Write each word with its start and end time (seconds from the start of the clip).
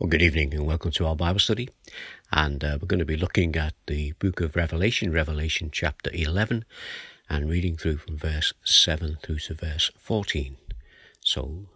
Well, 0.00 0.10
good 0.10 0.22
evening 0.22 0.52
and 0.54 0.66
welcome 0.66 0.90
to 0.90 1.06
our 1.06 1.14
Bible 1.14 1.38
study. 1.38 1.68
And 2.32 2.64
uh, 2.64 2.78
we're 2.80 2.88
going 2.88 2.98
to 2.98 3.04
be 3.04 3.16
looking 3.16 3.54
at 3.54 3.74
the 3.86 4.10
book 4.18 4.40
of 4.40 4.56
Revelation, 4.56 5.12
Revelation 5.12 5.70
chapter 5.70 6.10
11, 6.12 6.64
and 7.30 7.48
reading 7.48 7.76
through 7.76 7.98
from 7.98 8.18
verse 8.18 8.52
7 8.64 9.18
through 9.22 9.38
to 9.38 9.54
verse 9.54 9.92
14. 9.96 10.56
So, 11.20 11.68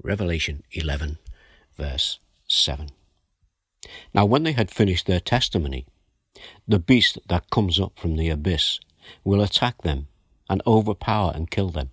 Revelation 0.00 0.62
11, 0.70 1.18
verse 1.76 2.20
7. 2.46 2.90
Now, 4.14 4.24
when 4.24 4.44
they 4.44 4.52
had 4.52 4.70
finished 4.70 5.08
their 5.08 5.18
testimony, 5.18 5.84
the 6.68 6.78
beast 6.78 7.18
that 7.26 7.50
comes 7.50 7.80
up 7.80 7.98
from 7.98 8.14
the 8.14 8.30
abyss 8.30 8.78
will 9.24 9.42
attack 9.42 9.82
them 9.82 10.06
and 10.48 10.62
overpower 10.64 11.32
and 11.34 11.50
kill 11.50 11.70
them 11.70 11.90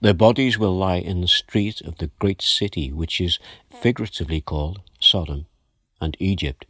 their 0.00 0.14
bodies 0.14 0.58
will 0.58 0.76
lie 0.76 0.96
in 0.96 1.20
the 1.20 1.28
street 1.28 1.80
of 1.82 1.98
the 1.98 2.10
great 2.18 2.42
city, 2.42 2.92
which 2.92 3.20
is 3.20 3.38
figuratively 3.70 4.40
called 4.40 4.80
Sodom 5.00 5.46
and 6.00 6.16
Egypt, 6.18 6.66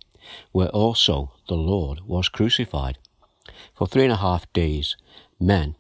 where 0.53 0.68
also 0.68 1.32
the 1.49 1.57
Lord 1.57 2.00
was 2.07 2.29
crucified. 2.29 2.99
For 3.75 3.86
three 3.86 4.04
and 4.04 4.13
a 4.13 4.16
half 4.16 4.52
days, 4.52 4.96
men 5.40 5.76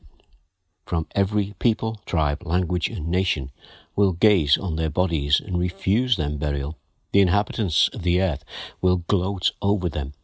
from 0.86 1.06
every 1.14 1.54
people, 1.58 2.00
tribe, 2.06 2.42
language, 2.46 2.88
and 2.88 3.08
nation 3.08 3.50
will 3.94 4.12
gaze 4.12 4.56
on 4.56 4.76
their 4.76 4.88
bodies 4.88 5.38
and 5.38 5.58
refuse 5.58 6.16
them 6.16 6.38
burial. 6.38 6.78
The 7.12 7.20
inhabitants 7.20 7.90
of 7.92 8.02
the 8.02 8.22
earth 8.22 8.44
will 8.80 9.04
gloat 9.08 9.52
over 9.60 9.88
them 9.88 10.14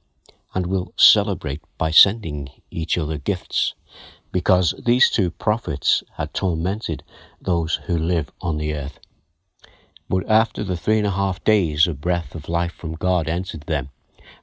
and 0.54 0.66
will 0.66 0.95
celebrate 0.96 1.60
by 1.76 1.90
sending 1.90 2.48
each 2.70 2.96
other 2.96 3.18
gifts 3.18 3.74
because 4.34 4.74
these 4.84 5.11
two 5.11 5.30
prophets 5.30 6.02
had 6.16 6.34
tormented 6.34 7.05
those 7.41 7.77
who 7.87 7.97
live 7.97 8.33
on 8.41 8.59
the 8.59 8.74
earth. 8.74 8.98
But 10.09 10.29
after 10.29 10.65
the 10.65 10.77
three 10.77 10.98
and 10.98 11.07
a 11.07 11.12
half 11.12 11.45
days, 11.45 11.87
a 11.87 11.95
breath 11.95 12.34
of 12.34 12.48
life 12.48 12.73
from 12.73 12.97
God 12.97 13.29
entered 13.29 13.62
them, 13.69 13.91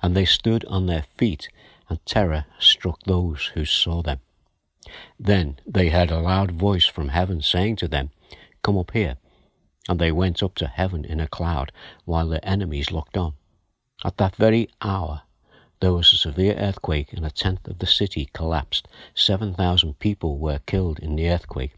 and 0.01 0.15
they 0.15 0.23
stood 0.23 0.63
on 0.63 0.85
their 0.85 1.03
feet, 1.17 1.49
and 1.89 1.99
terror 2.05 2.45
struck 2.57 3.03
those 3.03 3.51
who 3.53 3.65
saw 3.65 4.01
them. 4.01 4.19
Then 5.19 5.59
they 5.67 5.89
heard 5.89 6.09
a 6.09 6.21
loud 6.21 6.51
voice 6.51 6.85
from 6.85 7.09
heaven 7.09 7.41
saying 7.41 7.75
to 7.77 7.89
them, 7.89 8.11
Come 8.63 8.77
up 8.77 8.91
here. 8.91 9.17
And 9.89 9.99
they 9.99 10.13
went 10.13 10.41
up 10.41 10.55
to 10.55 10.67
heaven 10.67 11.03
in 11.03 11.19
a 11.19 11.27
cloud, 11.27 11.73
while 12.05 12.29
their 12.29 12.39
enemies 12.43 12.91
looked 12.91 13.17
on. 13.17 13.33
At 14.05 14.15
that 14.19 14.37
very 14.37 14.69
hour, 14.81 15.23
there 15.81 15.93
was 15.93 16.13
a 16.13 16.17
severe 16.17 16.55
earthquake 16.57 17.11
and 17.11 17.25
a 17.25 17.31
tenth 17.31 17.67
of 17.67 17.79
the 17.79 17.87
city 17.87 18.29
collapsed. 18.33 18.87
7,000 19.15 19.99
people 19.99 20.37
were 20.37 20.59
killed 20.59 20.99
in 20.99 21.15
the 21.15 21.27
earthquake, 21.27 21.73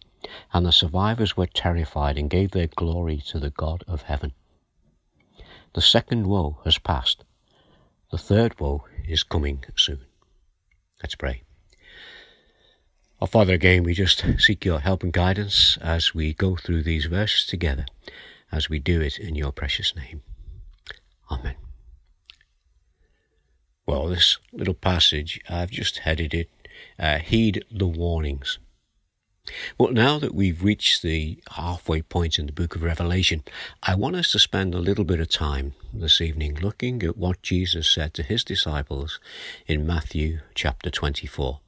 and 0.53 0.65
the 0.65 0.71
survivors 0.71 1.35
were 1.37 1.47
terrified 1.47 2.17
and 2.17 2.29
gave 2.29 2.51
their 2.51 2.67
glory 2.67 3.23
to 3.27 3.39
the 3.39 3.49
God 3.49 3.83
of 3.87 4.03
heaven. 4.03 4.33
The 5.73 5.81
second 5.81 6.27
woe 6.27 6.59
has 6.65 6.77
passed. 6.77 7.23
The 8.11 8.17
third 8.17 8.59
woe 8.59 8.85
is 9.07 9.23
coming 9.23 9.63
soon. 9.75 10.01
Let's 11.01 11.15
pray. 11.15 11.43
Our 13.21 13.27
Father, 13.27 13.53
again, 13.53 13.83
we 13.83 13.93
just 13.93 14.23
seek 14.37 14.65
your 14.65 14.81
help 14.81 15.01
and 15.01 15.13
guidance 15.13 15.77
as 15.81 16.13
we 16.13 16.33
go 16.33 16.57
through 16.57 16.83
these 16.83 17.05
verses 17.05 17.47
together, 17.47 17.85
as 18.51 18.69
we 18.69 18.79
do 18.79 18.99
it 18.99 19.17
in 19.17 19.35
your 19.35 19.53
precious 19.53 19.95
name. 19.95 20.23
Amen. 21.31 21.55
Well, 23.85 24.07
this 24.07 24.37
little 24.53 24.73
passage, 24.73 25.41
I've 25.49 25.71
just 25.71 25.99
headed 25.99 26.33
it, 26.33 26.49
uh, 26.97 27.17
Heed 27.17 27.65
the 27.69 27.87
Warnings. 27.87 28.57
Well, 29.77 29.91
now 29.91 30.19
that 30.19 30.33
we've 30.33 30.63
reached 30.63 31.01
the 31.01 31.37
halfway 31.51 32.01
point 32.01 32.39
in 32.39 32.45
the 32.45 32.53
book 32.53 32.77
of 32.77 32.83
Revelation, 32.83 33.43
I 33.81 33.95
want 33.95 34.15
us 34.15 34.31
to 34.31 34.39
spend 34.39 34.73
a 34.73 34.79
little 34.79 35.03
bit 35.03 35.19
of 35.19 35.27
time 35.27 35.73
this 35.93 36.21
evening 36.21 36.55
looking 36.61 37.03
at 37.03 37.17
what 37.17 37.41
Jesus 37.41 37.89
said 37.89 38.13
to 38.13 38.23
his 38.23 38.45
disciples 38.45 39.19
in 39.67 39.85
Matthew 39.85 40.39
chapter 40.55 40.89
24. 40.89 41.59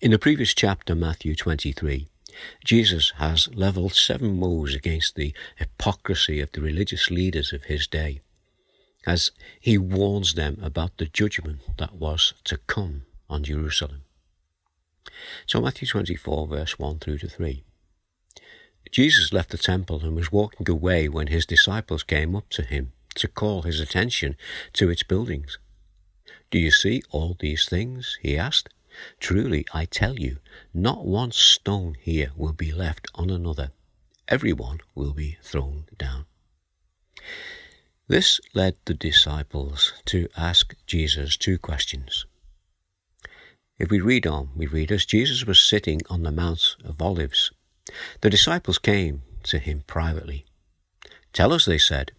In 0.00 0.10
the 0.10 0.18
previous 0.18 0.52
chapter, 0.54 0.96
Matthew 0.96 1.36
23, 1.36 2.08
Jesus 2.64 3.12
has 3.18 3.48
leveled 3.54 3.94
seven 3.94 4.40
woes 4.40 4.74
against 4.74 5.14
the 5.14 5.32
hypocrisy 5.54 6.40
of 6.40 6.50
the 6.50 6.60
religious 6.60 7.12
leaders 7.12 7.52
of 7.52 7.64
his 7.64 7.86
day 7.86 8.22
as 9.06 9.30
he 9.60 9.78
warns 9.78 10.34
them 10.34 10.58
about 10.62 10.96
the 10.98 11.06
judgment 11.06 11.60
that 11.78 11.94
was 11.94 12.34
to 12.44 12.58
come 12.66 13.02
on 13.28 13.44
Jerusalem. 13.44 14.02
So, 15.46 15.60
Matthew 15.60 15.88
24, 15.88 16.46
verse 16.46 16.78
1 16.78 16.98
through 16.98 17.18
to 17.18 17.28
3. 17.28 17.64
Jesus 18.90 19.32
left 19.32 19.50
the 19.50 19.58
temple 19.58 20.00
and 20.02 20.14
was 20.14 20.32
walking 20.32 20.68
away 20.68 21.08
when 21.08 21.28
his 21.28 21.46
disciples 21.46 22.02
came 22.02 22.36
up 22.36 22.48
to 22.50 22.62
him 22.62 22.92
to 23.14 23.28
call 23.28 23.62
his 23.62 23.80
attention 23.80 24.36
to 24.74 24.90
its 24.90 25.02
buildings. 25.02 25.58
Do 26.50 26.58
you 26.58 26.70
see 26.70 27.02
all 27.10 27.36
these 27.38 27.68
things? 27.68 28.18
he 28.20 28.36
asked. 28.36 28.68
Truly, 29.18 29.64
I 29.72 29.86
tell 29.86 30.18
you, 30.18 30.38
not 30.74 31.06
one 31.06 31.32
stone 31.32 31.96
here 31.98 32.32
will 32.36 32.52
be 32.52 32.72
left 32.72 33.08
on 33.14 33.30
another. 33.30 33.70
Every 34.28 34.52
one 34.52 34.80
will 34.94 35.14
be 35.14 35.38
thrown 35.42 35.86
down. 35.96 36.26
This 38.08 38.40
led 38.52 38.76
the 38.84 38.94
disciples 38.94 39.92
to 40.06 40.28
ask 40.36 40.74
Jesus 40.86 41.36
two 41.36 41.58
questions. 41.58 42.26
If 43.78 43.90
we 43.90 44.00
read 44.00 44.26
on, 44.26 44.50
we 44.56 44.66
read 44.66 44.92
as 44.92 45.06
Jesus 45.06 45.46
was 45.46 45.60
sitting 45.60 46.00
on 46.10 46.22
the 46.22 46.32
Mount 46.32 46.76
of 46.84 47.00
Olives, 47.00 47.52
the 48.20 48.30
disciples 48.30 48.78
came 48.78 49.22
to 49.44 49.58
him 49.58 49.84
privately. 49.86 50.44
Tell 51.32 51.52
us, 51.52 51.64
they 51.64 51.78
said, 51.78 52.12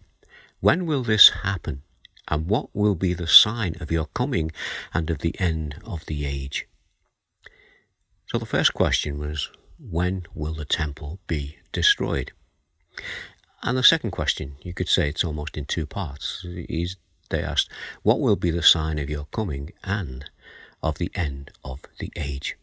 when 0.60 0.86
will 0.86 1.02
this 1.02 1.28
happen, 1.42 1.82
and 2.28 2.46
what 2.46 2.74
will 2.74 2.94
be 2.94 3.12
the 3.12 3.26
sign 3.26 3.76
of 3.80 3.92
your 3.92 4.06
coming 4.06 4.50
and 4.92 5.10
of 5.10 5.18
the 5.18 5.38
end 5.38 5.76
of 5.84 6.06
the 6.06 6.24
age? 6.24 6.66
So 8.26 8.38
the 8.38 8.46
first 8.46 8.72
question 8.72 9.18
was, 9.18 9.50
when 9.78 10.24
will 10.34 10.54
the 10.54 10.64
temple 10.64 11.20
be 11.26 11.58
destroyed? 11.72 12.32
And 13.66 13.78
the 13.78 13.82
second 13.82 14.10
question, 14.10 14.56
you 14.60 14.74
could 14.74 14.90
say 14.90 15.08
it's 15.08 15.24
almost 15.24 15.56
in 15.56 15.64
two 15.64 15.86
parts. 15.86 16.44
Is 16.44 16.96
they 17.30 17.42
asked, 17.42 17.70
What 18.02 18.20
will 18.20 18.36
be 18.36 18.50
the 18.50 18.62
sign 18.62 18.98
of 18.98 19.08
your 19.08 19.24
coming 19.32 19.72
and 19.82 20.26
of 20.82 20.98
the 20.98 21.10
end 21.14 21.50
of 21.64 21.80
the 21.98 22.12
age? 22.14 22.56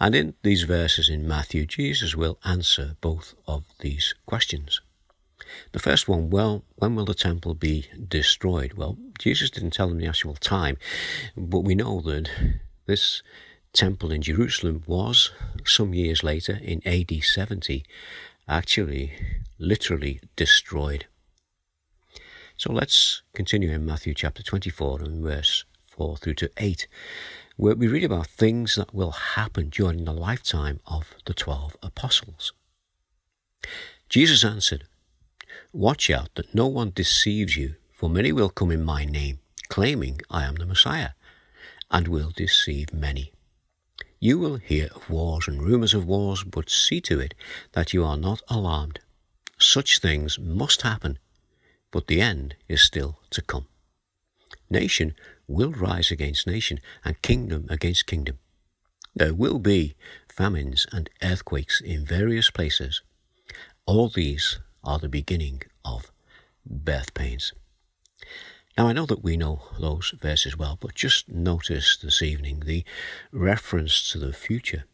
And 0.00 0.14
in 0.14 0.32
these 0.42 0.62
verses 0.62 1.10
in 1.10 1.28
Matthew, 1.28 1.66
Jesus 1.66 2.16
will 2.16 2.38
answer 2.42 2.96
both 3.02 3.34
of 3.46 3.66
these 3.80 4.14
questions. 4.24 4.80
The 5.72 5.78
first 5.78 6.08
one, 6.08 6.30
well, 6.30 6.64
when 6.76 6.94
will 6.94 7.04
the 7.04 7.12
temple 7.12 7.54
be 7.54 7.88
destroyed? 8.08 8.72
Well, 8.72 8.96
Jesus 9.18 9.50
didn't 9.50 9.72
tell 9.72 9.88
them 9.88 9.98
the 9.98 10.06
actual 10.06 10.36
time, 10.36 10.78
but 11.36 11.60
we 11.60 11.74
know 11.74 12.00
that 12.00 12.30
this 12.86 13.22
temple 13.74 14.10
in 14.10 14.22
Jerusalem 14.22 14.84
was 14.86 15.32
some 15.66 15.92
years 15.92 16.22
later 16.22 16.58
in 16.62 16.80
AD 16.86 17.22
70 17.22 17.84
actually 18.52 19.12
literally 19.58 20.20
destroyed. 20.36 21.06
So 22.56 22.70
let's 22.70 23.22
continue 23.34 23.72
in 23.72 23.86
Matthew 23.86 24.12
chapter 24.14 24.42
24 24.42 25.00
and 25.00 25.22
verse 25.22 25.64
4 25.86 26.18
through 26.18 26.34
to 26.34 26.50
8, 26.58 26.86
where 27.56 27.74
we 27.74 27.88
read 27.88 28.04
about 28.04 28.26
things 28.26 28.76
that 28.76 28.94
will 28.94 29.12
happen 29.12 29.70
during 29.70 30.04
the 30.04 30.12
lifetime 30.12 30.80
of 30.86 31.14
the 31.24 31.34
twelve 31.34 31.76
apostles. 31.82 32.52
Jesus 34.08 34.44
answered, 34.44 34.84
Watch 35.72 36.10
out 36.10 36.28
that 36.34 36.54
no 36.54 36.66
one 36.66 36.92
deceives 36.94 37.56
you, 37.56 37.76
for 37.90 38.10
many 38.10 38.32
will 38.32 38.50
come 38.50 38.70
in 38.70 38.84
my 38.84 39.04
name, 39.06 39.38
claiming 39.68 40.20
I 40.30 40.44
am 40.44 40.56
the 40.56 40.66
Messiah, 40.66 41.10
and 41.90 42.06
will 42.06 42.30
deceive 42.30 42.92
many. 42.92 43.31
You 44.24 44.38
will 44.38 44.58
hear 44.58 44.88
of 44.94 45.10
wars 45.10 45.48
and 45.48 45.60
rumours 45.60 45.94
of 45.94 46.06
wars, 46.06 46.44
but 46.44 46.70
see 46.70 47.00
to 47.00 47.18
it 47.18 47.34
that 47.72 47.92
you 47.92 48.04
are 48.04 48.16
not 48.16 48.40
alarmed. 48.46 49.00
Such 49.58 49.98
things 49.98 50.38
must 50.38 50.82
happen, 50.82 51.18
but 51.90 52.06
the 52.06 52.20
end 52.20 52.54
is 52.68 52.82
still 52.82 53.18
to 53.30 53.42
come. 53.42 53.66
Nation 54.70 55.16
will 55.48 55.72
rise 55.72 56.12
against 56.12 56.46
nation, 56.46 56.78
and 57.04 57.20
kingdom 57.20 57.66
against 57.68 58.06
kingdom. 58.06 58.38
There 59.12 59.34
will 59.34 59.58
be 59.58 59.96
famines 60.28 60.86
and 60.92 61.10
earthquakes 61.20 61.80
in 61.80 62.06
various 62.06 62.48
places. 62.48 63.02
All 63.86 64.08
these 64.08 64.60
are 64.84 65.00
the 65.00 65.08
beginning 65.08 65.62
of 65.84 66.12
birth 66.64 67.12
pains. 67.12 67.52
Now, 68.76 68.88
I 68.88 68.92
know 68.92 69.04
that 69.06 69.22
we 69.22 69.36
know 69.36 69.62
those 69.78 70.14
verses 70.18 70.56
well, 70.56 70.78
but 70.80 70.94
just 70.94 71.28
notice 71.28 71.96
this 71.96 72.22
evening 72.22 72.62
the 72.64 72.84
reference 73.30 74.10
to 74.12 74.18
the 74.18 74.32
future. 74.32 74.84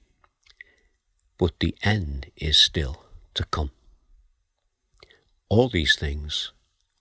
But 1.39 1.61
the 1.61 1.77
end 1.83 2.33
is 2.37 2.57
still 2.59 3.05
to 3.35 3.45
come. 3.45 3.71
All 5.49 5.69
these 5.69 5.95
things 5.95 6.53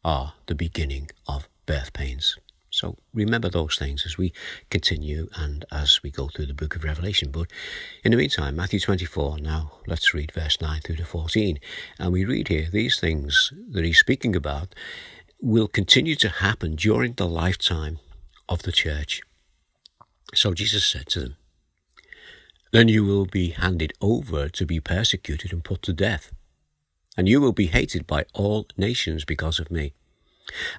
are 0.03 0.33
the 0.45 0.53
beginning 0.53 1.09
of 1.27 1.50
birth 1.65 1.94
pains. 1.94 2.38
So 2.69 2.95
remember 3.12 3.50
those 3.50 3.75
things 3.75 4.06
as 4.06 4.19
we 4.19 4.31
continue 4.69 5.30
and 5.35 5.65
as 5.71 6.03
we 6.03 6.12
go 6.12 6.27
through 6.27 6.45
the 6.45 6.53
book 6.53 6.75
of 6.75 6.83
Revelation. 6.83 7.31
But 7.31 7.47
in 8.03 8.12
the 8.12 8.18
meantime, 8.18 8.56
Matthew 8.56 8.80
24, 8.80 9.39
now 9.39 9.71
let's 9.88 10.13
read 10.13 10.31
verse 10.31 10.62
9 10.62 10.81
through 10.81 10.97
to 10.97 11.06
14. 11.06 11.59
And 11.97 12.13
we 12.13 12.23
read 12.23 12.50
here 12.50 12.68
these 12.71 13.00
things 13.00 13.51
that 13.71 13.83
he's 13.83 13.97
speaking 13.97 14.35
about 14.35 14.75
will 15.39 15.67
continue 15.67 16.15
to 16.15 16.29
happen 16.29 16.75
during 16.75 17.13
the 17.13 17.27
lifetime 17.27 17.99
of 18.49 18.63
the 18.63 18.71
church. 18.71 19.21
So 20.33 20.53
Jesus 20.53 20.85
said 20.85 21.07
to 21.07 21.19
them, 21.21 21.35
Then 22.71 22.87
you 22.87 23.05
will 23.05 23.25
be 23.25 23.49
handed 23.49 23.93
over 24.01 24.49
to 24.49 24.65
be 24.65 24.79
persecuted 24.79 25.53
and 25.53 25.63
put 25.63 25.81
to 25.83 25.93
death, 25.93 26.31
and 27.15 27.29
you 27.29 27.39
will 27.39 27.53
be 27.53 27.67
hated 27.67 28.07
by 28.07 28.25
all 28.33 28.67
nations 28.77 29.25
because 29.25 29.59
of 29.59 29.71
me. 29.71 29.93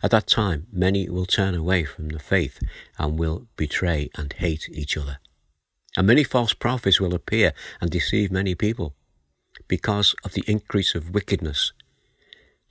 At 0.03 0.11
that 0.11 0.27
time, 0.27 0.67
many 0.73 1.09
will 1.09 1.27
turn 1.27 1.55
away 1.55 1.85
from 1.85 2.09
the 2.09 2.19
faith 2.19 2.61
and 2.99 3.19
will 3.19 3.47
betray 3.57 4.11
and 4.17 4.33
hate 4.33 4.69
each 4.71 4.97
other. 4.97 5.19
And 5.97 6.07
many 6.07 6.25
false 6.25 6.55
prophets 6.55 7.01
will 7.01 7.15
appear 7.15 7.53
and 7.81 7.91
deceive 7.91 8.31
many 8.31 8.55
people. 8.55 8.95
Because 9.67 10.15
of 10.25 10.33
the 10.33 10.45
increase 10.47 10.95
of 10.95 11.13
wickedness, 11.13 11.73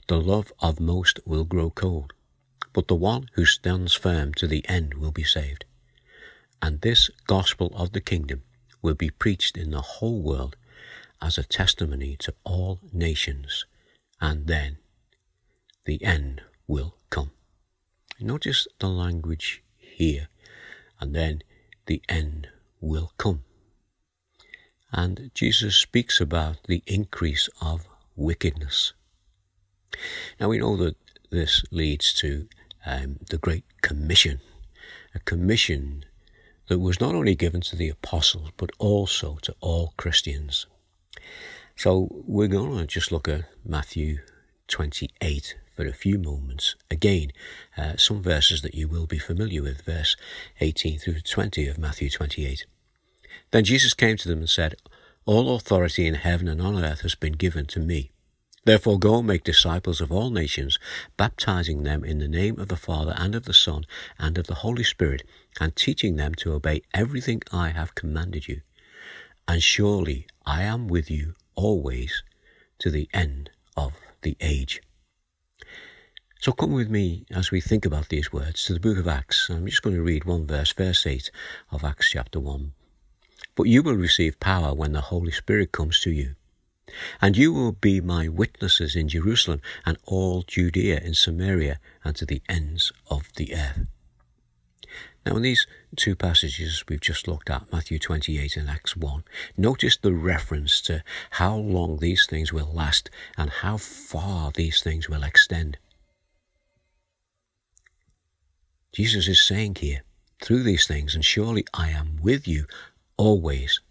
the 0.08 0.22
love 0.22 0.54
of 0.60 0.80
most 0.80 1.20
will 1.26 1.44
grow 1.44 1.70
cold, 1.70 2.14
but 2.74 2.88
the 2.88 2.96
one 2.96 3.30
who 3.34 3.46
stands 3.46 3.94
firm 3.94 4.34
to 4.34 4.48
the 4.48 4.68
end 4.68 4.94
will 4.94 5.12
be 5.12 5.24
saved. 5.24 5.66
And 6.62 6.82
this 6.82 7.10
gospel 7.28 7.72
of 7.76 7.92
the 7.92 8.02
kingdom 8.02 8.44
will 8.82 8.96
be 8.96 9.10
preached 9.10 9.58
in 9.58 9.72
the 9.72 9.82
whole 9.82 10.22
world 10.22 10.56
as 11.22 11.38
a 11.38 11.44
testimony 11.44 12.16
to 12.18 12.34
all 12.44 12.80
nations, 12.94 13.66
and 14.22 14.48
then 14.48 14.78
the 15.86 16.04
end 16.04 16.42
will 16.68 16.96
come. 17.10 17.32
Notice 18.20 18.68
the 18.80 18.88
language 18.88 19.62
here, 19.78 20.28
and 21.00 21.14
then 21.14 21.42
the 21.86 22.02
end 22.08 22.48
will 22.80 23.12
come. 23.18 23.44
And 24.92 25.32
Jesus 25.34 25.76
speaks 25.76 26.22
about 26.22 26.64
the 26.64 26.82
increase 26.88 27.50
of 27.62 27.88
wickedness. 28.16 28.94
Now 30.40 30.50
we 30.50 30.60
know 30.60 30.76
that 30.78 30.96
this 31.30 31.64
leads 31.72 32.14
to 32.22 32.48
um, 32.86 33.18
the 33.30 33.38
Great 33.38 33.66
Commission, 33.82 34.40
a 35.14 35.20
commission 35.20 36.06
that 36.68 36.80
was 36.80 37.00
not 37.00 37.16
only 37.16 37.36
given 37.36 37.62
to 37.62 37.76
the 37.76 37.90
apostles 37.90 38.52
but 38.58 38.72
also 38.78 39.38
to 39.42 39.56
all 39.62 39.94
Christians. 39.98 40.66
So 41.76 42.08
we're 42.26 42.48
going 42.48 42.78
to 42.78 42.88
just 42.88 43.12
look 43.12 43.28
at 43.28 43.46
Matthew 43.64 44.20
28 44.68 45.56
for 45.76 45.86
a 45.86 45.94
few 45.94 46.18
moments. 46.18 46.76
Again, 46.90 47.32
uh, 47.78 47.98
some 47.98 48.22
verses 48.22 48.62
that 48.64 48.74
you 48.74 48.88
will 48.88 49.06
be 49.06 49.20
familiar 49.20 49.62
with, 49.62 49.82
verse 49.82 50.18
18 50.60 50.98
through 51.00 51.20
20 51.22 51.68
of 51.68 51.78
Matthew 51.78 52.10
28. 52.10 52.66
Then 53.52 53.64
Jesus 53.64 53.94
came 53.94 54.18
to 54.18 54.28
them 54.28 54.40
and 54.40 54.50
said, 54.50 54.76
All 55.26 55.56
authority 55.56 56.08
in 56.08 56.16
heaven 56.16 56.48
and 56.48 56.62
on 56.62 56.84
earth 56.84 57.02
has 57.02 57.16
been 57.16 57.34
given 57.34 57.66
to 57.68 57.80
me. 57.80 58.12
Therefore 58.68 59.00
go 59.00 59.20
and 59.20 59.28
make 59.28 59.46
disciples 59.46 60.02
of 60.02 60.12
all 60.12 60.30
nations, 60.30 60.78
baptizing 61.16 61.84
them 61.84 62.04
in 62.04 62.20
the 62.20 62.28
name 62.28 62.60
of 62.60 62.68
the 62.68 62.76
Father 62.76 63.14
and 63.16 63.34
of 63.34 63.46
the 63.46 63.54
Son 63.54 63.86
and 64.20 64.38
of 64.38 64.48
the 64.48 64.56
Holy 64.56 64.84
Spirit, 64.84 65.24
and 65.58 65.74
teaching 65.74 66.18
them 66.18 66.36
to 66.36 66.52
obey 66.52 66.82
everything 66.94 67.42
I 67.50 67.70
have 67.70 67.96
commanded 67.96 68.50
you. 68.50 68.60
And 69.48 69.64
surely 69.64 70.28
I 70.46 70.64
am 70.64 70.90
with 70.90 71.10
you 71.10 71.36
always 71.56 72.24
to 72.80 72.92
the 72.92 73.08
end 73.14 73.52
of 73.78 73.94
the 74.22 74.36
age. 74.42 74.82
So 76.42 76.52
come 76.52 76.74
with 76.74 76.90
me 76.90 77.26
as 77.32 77.52
we 77.52 77.62
think 77.62 77.86
about 77.86 78.10
these 78.10 78.34
words 78.34 78.66
to 78.66 78.74
the 78.74 78.82
book 78.82 78.98
of 78.98 79.08
Acts. 79.08 79.48
I'm 79.50 79.66
just 79.66 79.82
going 79.82 79.96
to 79.96 80.04
read 80.04 80.26
one 80.26 80.46
verse, 80.46 80.74
verse 80.74 81.08
8 81.08 81.32
of 81.72 81.86
Acts 81.86 82.10
chapter 82.10 82.42
1. 82.42 82.74
But 83.56 83.68
you 83.68 83.82
will 83.82 83.96
receive 83.96 84.42
power 84.42 84.74
when 84.74 84.92
the 84.92 85.08
Holy 85.08 85.32
Spirit 85.32 85.72
comes 85.72 86.02
to 86.02 86.12
you. 86.12 86.36
And 87.22 87.36
you 87.36 87.54
will 87.54 87.74
be 87.74 88.02
my 88.02 88.28
witnesses 88.28 88.96
in 88.96 89.10
Jerusalem 89.10 89.62
and 89.86 89.98
all 90.06 90.44
Judea 90.44 91.02
and 91.04 91.16
Samaria 91.16 91.80
and 92.04 92.16
to 92.16 92.26
the 92.26 92.42
ends 92.48 92.92
of 93.10 93.34
the 93.36 93.54
earth. 93.54 93.88
Now, 95.26 95.36
in 95.36 95.42
these 95.42 95.68
two 95.98 96.16
passages 96.16 96.86
we've 96.88 97.02
just 97.02 97.28
looked 97.28 97.50
at, 97.50 97.70
Matthew 97.70 98.00
28 98.00 98.56
and 98.56 98.70
Acts 98.70 98.96
1, 98.96 99.26
notice 99.58 99.98
the 99.98 100.14
reference 100.14 100.80
to 100.82 101.04
how 101.32 101.58
long 101.58 101.98
these 101.98 102.26
things 102.26 102.54
will 102.54 102.72
last 102.72 103.10
and 103.38 103.50
how 103.50 103.76
far 103.76 104.52
these 104.52 104.82
things 104.82 105.10
will 105.10 105.24
extend. 105.24 105.78
Jesus 108.94 109.28
is 109.28 109.42
saying 109.42 109.76
here, 109.76 110.04
through 110.42 110.64
these 110.64 110.88
things, 110.88 111.14
and 111.14 111.26
surely 111.26 111.66
I 111.74 111.90
am 111.90 112.20
with 112.22 112.48
you 112.48 112.66
always 113.18 113.82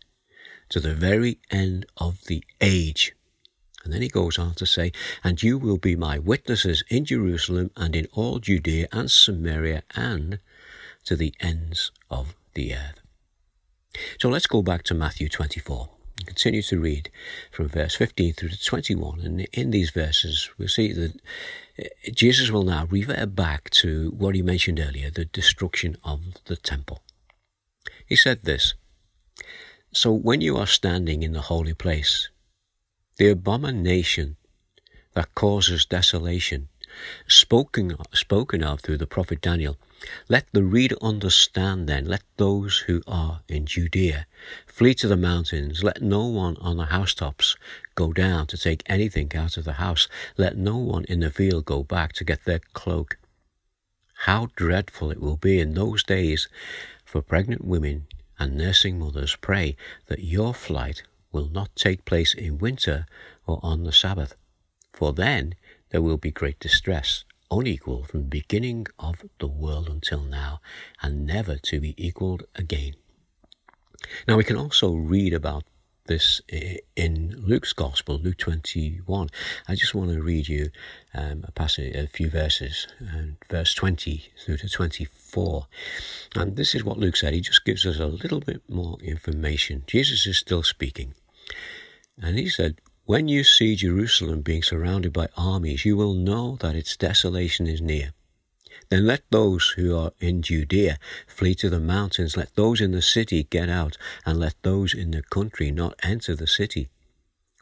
to 0.69 0.81
the 0.81 0.95
very 0.95 1.39
end 1.51 1.87
of 1.97 2.25
the 2.25 2.45
age. 2.61 3.13
And 3.85 3.93
then 3.93 4.03
he 4.03 4.09
goes 4.09 4.39
on 4.39 4.55
to 4.55 4.67
say, 4.67 4.91
And 5.23 5.41
you 5.43 5.59
will 5.59 5.79
be 5.79 5.95
my 5.95 6.19
witnesses 6.19 6.83
in 6.89 7.05
Jerusalem 7.05 7.71
and 7.77 7.95
in 7.95 8.09
all 8.13 8.41
Judea 8.41 8.89
and 8.91 9.09
Samaria 9.09 9.85
and 9.95 10.41
to 11.05 11.15
the 11.15 11.33
ends 11.41 11.93
of 12.11 12.35
the 12.55 12.75
earth. 12.75 13.01
So 14.19 14.29
let's 14.29 14.49
go 14.49 14.61
back 14.63 14.83
to 14.85 14.95
Matthew 14.95 15.29
24 15.29 15.89
and 16.19 16.27
continue 16.27 16.63
to 16.63 16.81
read 16.81 17.11
from 17.53 17.69
verse 17.69 17.95
15 17.95 18.35
through 18.35 18.49
to 18.49 18.65
21. 18.65 19.21
And 19.21 19.41
in 19.53 19.71
these 19.71 19.91
verses, 19.91 20.51
we'll 20.59 20.69
see 20.69 20.93
that 20.93 21.21
uh, 21.79 21.85
Jesus 22.13 22.51
will 22.51 22.65
now 22.65 22.87
revert 22.87 23.35
back 23.35 23.71
to 23.71 24.11
what 24.11 24.35
he 24.35 24.43
mentioned 24.43 24.81
earlier 24.81 25.11
the 25.11 25.27
destruction 25.27 25.97
of 26.05 26.23
the 26.47 26.57
temple. 26.57 27.03
He 28.05 28.17
said 28.17 28.43
this 28.43 28.75
So 29.97 30.13
when 30.13 30.43
you 30.43 30.59
are 30.59 30.67
standing 30.67 31.23
in 31.23 31.33
the 31.33 31.49
holy 31.49 31.73
place, 31.73 32.29
the 33.17 33.31
abomination 33.31 34.37
that 35.15 35.35
causes 35.35 35.87
desolation, 35.87 36.69
spoken, 37.27 37.97
spoken 38.13 38.63
of 38.63 38.83
through 38.83 38.99
the 38.99 39.07
prophet 39.07 39.41
Daniel, 39.41 39.79
let 40.29 40.53
the 40.53 40.63
reader 40.63 40.97
understand 41.01 41.89
then, 41.89 42.05
let 42.05 42.21
those 42.37 42.81
who 42.81 43.01
are 43.07 43.41
in 43.49 43.65
Judea 43.65 44.27
flee 44.67 44.93
to 44.93 45.09
the 45.09 45.17
mountains, 45.17 45.83
let 45.83 46.03
no 46.03 46.27
one 46.27 46.59
on 46.59 46.77
the 46.77 46.93
housetops 46.97 47.57
go 47.95 48.13
down 48.13 48.47
to 48.49 48.59
take 48.59 48.83
anything 48.85 49.35
out 49.35 49.57
of 49.57 49.65
the 49.65 49.81
house, 49.81 50.09
let 50.37 50.59
no 50.59 50.77
one 50.77 51.05
in 51.05 51.21
the 51.21 51.31
field 51.31 51.65
go 51.65 51.83
back 51.83 52.13
to 52.13 52.25
get 52.25 52.45
their 52.45 52.61
cloak. 52.75 53.17
How 54.27 54.51
dreadful 54.57 55.11
it 55.11 55.23
will 55.23 55.39
be 55.39 55.59
in 55.59 55.73
those 55.73 56.05
days 56.05 56.49
for 57.07 57.23
pregnant 57.23 57.65
women 57.65 58.09
and 58.39 58.57
nursing 58.57 58.99
mothers. 58.99 59.37
Pray 59.37 59.77
that 60.07 60.23
your 60.23 60.55
flight 60.55 61.03
will 61.33 61.49
not 61.49 61.75
take 61.77 62.05
place 62.05 62.35
in 62.35 62.59
winter 62.59 63.07
or 63.47 63.61
on 63.63 63.85
the 63.85 63.93
Sabbath, 63.93 64.35
for 64.93 65.13
then 65.13 65.55
there 65.91 66.03
will 66.03 66.17
be 66.17 66.31
great 66.31 66.59
distress 66.61 67.25
unequal 67.51 68.05
from 68.05 68.23
the 68.23 68.27
beginning 68.27 68.87
of 68.99 69.25
the 69.39 69.47
world 69.47 69.89
until 69.89 70.23
now, 70.23 70.61
and 71.03 71.27
never 71.27 71.57
to 71.57 71.81
be 71.81 71.95
equaled 71.97 72.45
again. 72.55 72.95
Now, 74.27 74.37
we 74.37 74.45
can 74.45 74.57
also 74.57 74.93
read 74.93 75.33
about 75.33 75.65
this 76.07 76.41
in 76.97 77.35
Luke's 77.47 77.73
Gospel, 77.73 78.19
Luke 78.19 78.39
21. 78.39 79.29
I 79.69 79.75
just 79.75 79.95
want 79.95 80.11
to 80.11 80.23
read 80.23 80.49
you 80.49 80.71
um, 81.15 81.45
a 81.47 81.53
passage, 81.53 81.95
a 81.95 82.07
few 82.07 82.31
verses, 82.31 82.87
verse 83.51 83.75
20 83.75 84.31
through 84.45 84.57
to 84.59 84.69
24. 84.69 85.67
And 86.35 86.57
this 86.57 86.75
is 86.75 86.85
what 86.85 86.99
Luke 86.99 87.17
said. 87.17 87.35
He 87.35 87.41
just 87.41 87.65
gives 87.65 87.87
us 87.87 87.99
a 87.99 88.07
little 88.07 88.41
bit 88.41 88.63
more 88.69 88.99
information. 89.03 89.85
Jesus 89.87 90.27
is 90.27 90.39
still 90.39 90.63
speaking. 90.63 91.15
And 92.21 92.39
he 92.39 92.49
said, 92.49 92.81
when 93.05 93.29
you 93.29 93.45
see 93.45 93.77
Jerusalem 93.77 94.43
being 94.43 94.63
surrounded 94.63 95.13
by 95.13 95.29
armies, 95.37 95.85
you 95.85 95.97
will 95.97 96.15
know 96.15 96.57
that 96.61 96.75
its 96.75 96.97
desolation 96.97 97.67
is 97.67 97.81
near. 97.81 98.13
Then 98.89 99.07
let 99.07 99.23
those 99.31 99.71
who 99.77 99.97
are 99.97 100.13
in 100.21 100.43
Judea 100.43 100.99
flee 101.27 101.55
to 101.57 101.71
the 101.71 101.81
mountains, 101.81 102.37
let 102.37 102.55
those 102.55 102.81
in 102.81 102.93
the 102.93 103.03
city 103.03 103.45
get 103.45 103.69
out, 103.69 103.97
and 104.25 104.39
let 104.39 104.55
those 104.63 104.95
in 104.95 105.11
the 105.11 105.23
country 105.23 105.71
not 105.71 105.95
enter 106.03 106.35
the 106.35 106.47
city. 106.47 106.89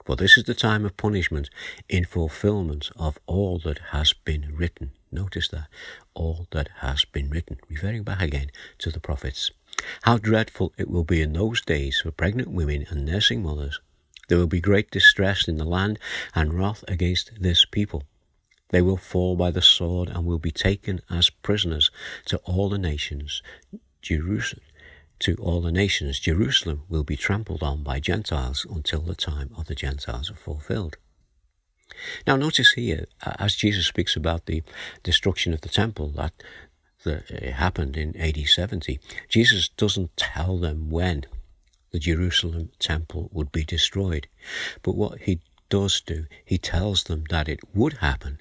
For 0.04 0.16
this 0.16 0.36
is 0.36 0.44
the 0.44 0.54
time 0.54 0.84
of 0.84 0.96
punishment 0.96 1.48
in 1.88 2.04
fulfillment 2.04 2.90
of 2.96 3.18
all 3.26 3.58
that 3.60 3.78
has 3.92 4.12
been 4.12 4.54
written. 4.54 4.92
Notice 5.10 5.48
that. 5.48 5.68
All 6.12 6.46
that 6.50 6.68
has 6.80 7.04
been 7.06 7.30
written. 7.30 7.58
Referring 7.70 8.02
back 8.02 8.20
again 8.20 8.50
to 8.78 8.90
the 8.90 9.00
prophets. 9.00 9.50
How 10.02 10.18
dreadful 10.18 10.74
it 10.76 10.90
will 10.90 11.04
be 11.04 11.22
in 11.22 11.32
those 11.32 11.62
days 11.62 12.00
for 12.00 12.10
pregnant 12.10 12.48
women 12.50 12.84
and 12.90 13.06
nursing 13.06 13.42
mothers 13.42 13.80
there 14.28 14.38
will 14.38 14.46
be 14.46 14.60
great 14.60 14.90
distress 14.90 15.48
in 15.48 15.58
the 15.58 15.64
land 15.64 15.98
and 16.34 16.54
wrath 16.54 16.84
against 16.88 17.32
this 17.40 17.64
people. 17.64 18.04
They 18.74 18.82
will 18.82 18.96
fall 18.96 19.36
by 19.36 19.52
the 19.52 19.62
sword 19.62 20.08
and 20.08 20.26
will 20.26 20.40
be 20.40 20.50
taken 20.50 21.00
as 21.08 21.30
prisoners 21.30 21.92
to 22.24 22.38
all 22.38 22.68
the 22.68 22.76
nations. 22.76 23.40
Jerusalem, 24.02 24.64
to 25.20 25.36
all 25.36 25.60
the 25.60 25.70
nations, 25.70 26.18
Jerusalem 26.18 26.82
will 26.88 27.04
be 27.04 27.14
trampled 27.14 27.62
on 27.62 27.84
by 27.84 28.00
Gentiles 28.00 28.66
until 28.68 29.02
the 29.02 29.14
time 29.14 29.50
of 29.56 29.66
the 29.66 29.76
Gentiles 29.76 30.28
are 30.28 30.34
fulfilled. 30.34 30.96
Now, 32.26 32.34
notice 32.34 32.72
here, 32.72 33.06
uh, 33.24 33.34
as 33.38 33.54
Jesus 33.54 33.86
speaks 33.86 34.16
about 34.16 34.46
the 34.46 34.64
destruction 35.04 35.54
of 35.54 35.60
the 35.60 35.68
temple 35.68 36.08
that, 36.08 36.42
that 37.04 37.30
uh, 37.30 37.52
happened 37.52 37.96
in 37.96 38.16
AD 38.16 38.44
70, 38.44 38.98
Jesus 39.28 39.68
doesn't 39.68 40.16
tell 40.16 40.58
them 40.58 40.90
when 40.90 41.26
the 41.92 42.00
Jerusalem 42.00 42.70
temple 42.80 43.30
would 43.32 43.52
be 43.52 43.62
destroyed. 43.62 44.26
But 44.82 44.96
what 44.96 45.20
he 45.20 45.42
does 45.68 46.00
do, 46.00 46.26
he 46.44 46.58
tells 46.58 47.04
them 47.04 47.22
that 47.30 47.48
it 47.48 47.60
would 47.72 47.98
happen 47.98 48.40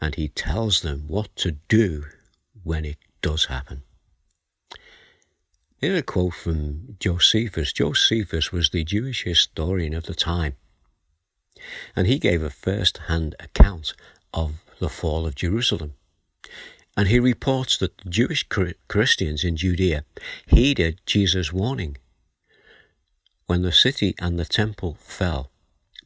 and 0.00 0.14
he 0.14 0.28
tells 0.28 0.80
them 0.80 1.04
what 1.06 1.34
to 1.36 1.52
do 1.68 2.06
when 2.62 2.84
it 2.84 2.96
does 3.22 3.46
happen. 3.46 3.82
Here's 5.76 5.98
a 5.98 6.02
quote 6.02 6.34
from 6.34 6.96
Josephus. 7.00 7.72
Josephus 7.72 8.52
was 8.52 8.70
the 8.70 8.84
Jewish 8.84 9.24
historian 9.24 9.94
of 9.94 10.04
the 10.04 10.14
time, 10.14 10.56
and 11.96 12.06
he 12.06 12.18
gave 12.18 12.42
a 12.42 12.50
first 12.50 12.98
hand 13.08 13.34
account 13.40 13.94
of 14.34 14.62
the 14.78 14.90
fall 14.90 15.26
of 15.26 15.34
Jerusalem. 15.34 15.94
And 16.96 17.08
he 17.08 17.18
reports 17.18 17.78
that 17.78 17.96
the 17.98 18.10
Jewish 18.10 18.46
Christians 18.88 19.44
in 19.44 19.56
Judea 19.56 20.04
heeded 20.46 21.00
Jesus' 21.06 21.52
warning. 21.52 21.96
When 23.46 23.62
the 23.62 23.72
city 23.72 24.14
and 24.18 24.38
the 24.38 24.44
temple 24.44 24.98
fell, 25.00 25.50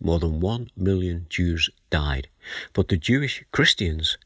more 0.04 0.18
than 0.20 0.38
one 0.38 0.68
million 0.76 1.26
Jews 1.30 1.70
died, 1.88 2.28
but 2.74 2.88
the 2.88 2.98
Jewish 2.98 3.42
Christians, 3.50 4.18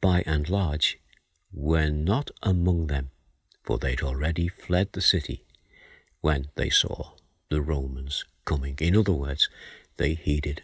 by 0.00 0.24
and 0.26 0.48
large, 0.48 0.98
were 1.52 1.88
not 1.88 2.32
among 2.42 2.88
them, 2.88 3.10
for 3.62 3.78
they'd 3.78 4.02
already 4.02 4.48
fled 4.48 4.88
the 4.92 5.00
city 5.00 5.44
when 6.20 6.48
they 6.56 6.68
saw 6.68 7.12
the 7.48 7.62
Romans 7.62 8.24
coming. 8.44 8.76
In 8.80 8.96
other 8.96 9.12
words, 9.12 9.48
they 9.98 10.14
heeded 10.14 10.62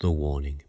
the 0.00 0.10
warning. 0.10 0.62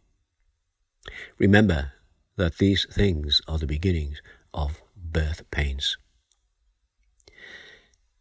Remember 1.39 1.93
that 2.36 2.59
these 2.59 2.86
things 2.91 3.41
are 3.47 3.57
the 3.57 3.65
beginnings 3.65 4.21
of 4.53 4.81
birth 4.95 5.50
pains. 5.50 5.97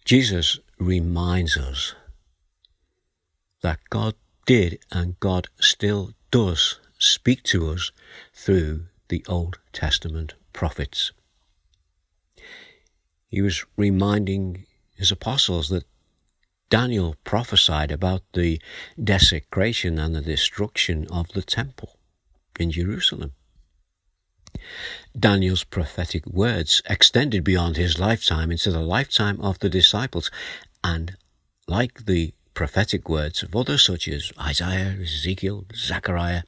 Jesus 0.06 0.58
reminds 0.78 1.58
us 1.58 1.94
that 3.60 3.80
God 3.90 4.14
did 4.46 4.78
and 4.92 5.18
God 5.20 5.48
still 5.60 6.12
does 6.30 6.78
speak 6.98 7.42
to 7.44 7.70
us 7.70 7.90
through 8.32 8.86
the 9.08 9.24
Old 9.28 9.58
Testament 9.72 10.34
prophets. 10.52 11.12
He 13.28 13.42
was 13.42 13.64
reminding 13.76 14.64
his 14.94 15.10
apostles 15.10 15.68
that 15.68 15.84
Daniel 16.70 17.16
prophesied 17.24 17.90
about 17.90 18.22
the 18.32 18.60
desecration 19.02 19.98
and 19.98 20.14
the 20.14 20.22
destruction 20.22 21.06
of 21.08 21.28
the 21.28 21.42
temple 21.42 21.98
in 22.58 22.70
Jerusalem. 22.70 23.32
Daniel's 25.18 25.64
prophetic 25.64 26.26
words 26.26 26.82
extended 26.88 27.44
beyond 27.44 27.76
his 27.76 27.98
lifetime 27.98 28.50
into 28.50 28.70
the 28.70 28.80
lifetime 28.80 29.40
of 29.40 29.58
the 29.58 29.68
disciples, 29.68 30.30
and 30.82 31.16
like 31.68 32.06
the 32.06 32.32
prophetic 32.56 33.06
words 33.06 33.42
of 33.42 33.54
others 33.54 33.84
such 33.84 34.08
as 34.08 34.32
Isaiah, 34.40 34.96
Ezekiel, 35.00 35.66
Zechariah, 35.75 36.42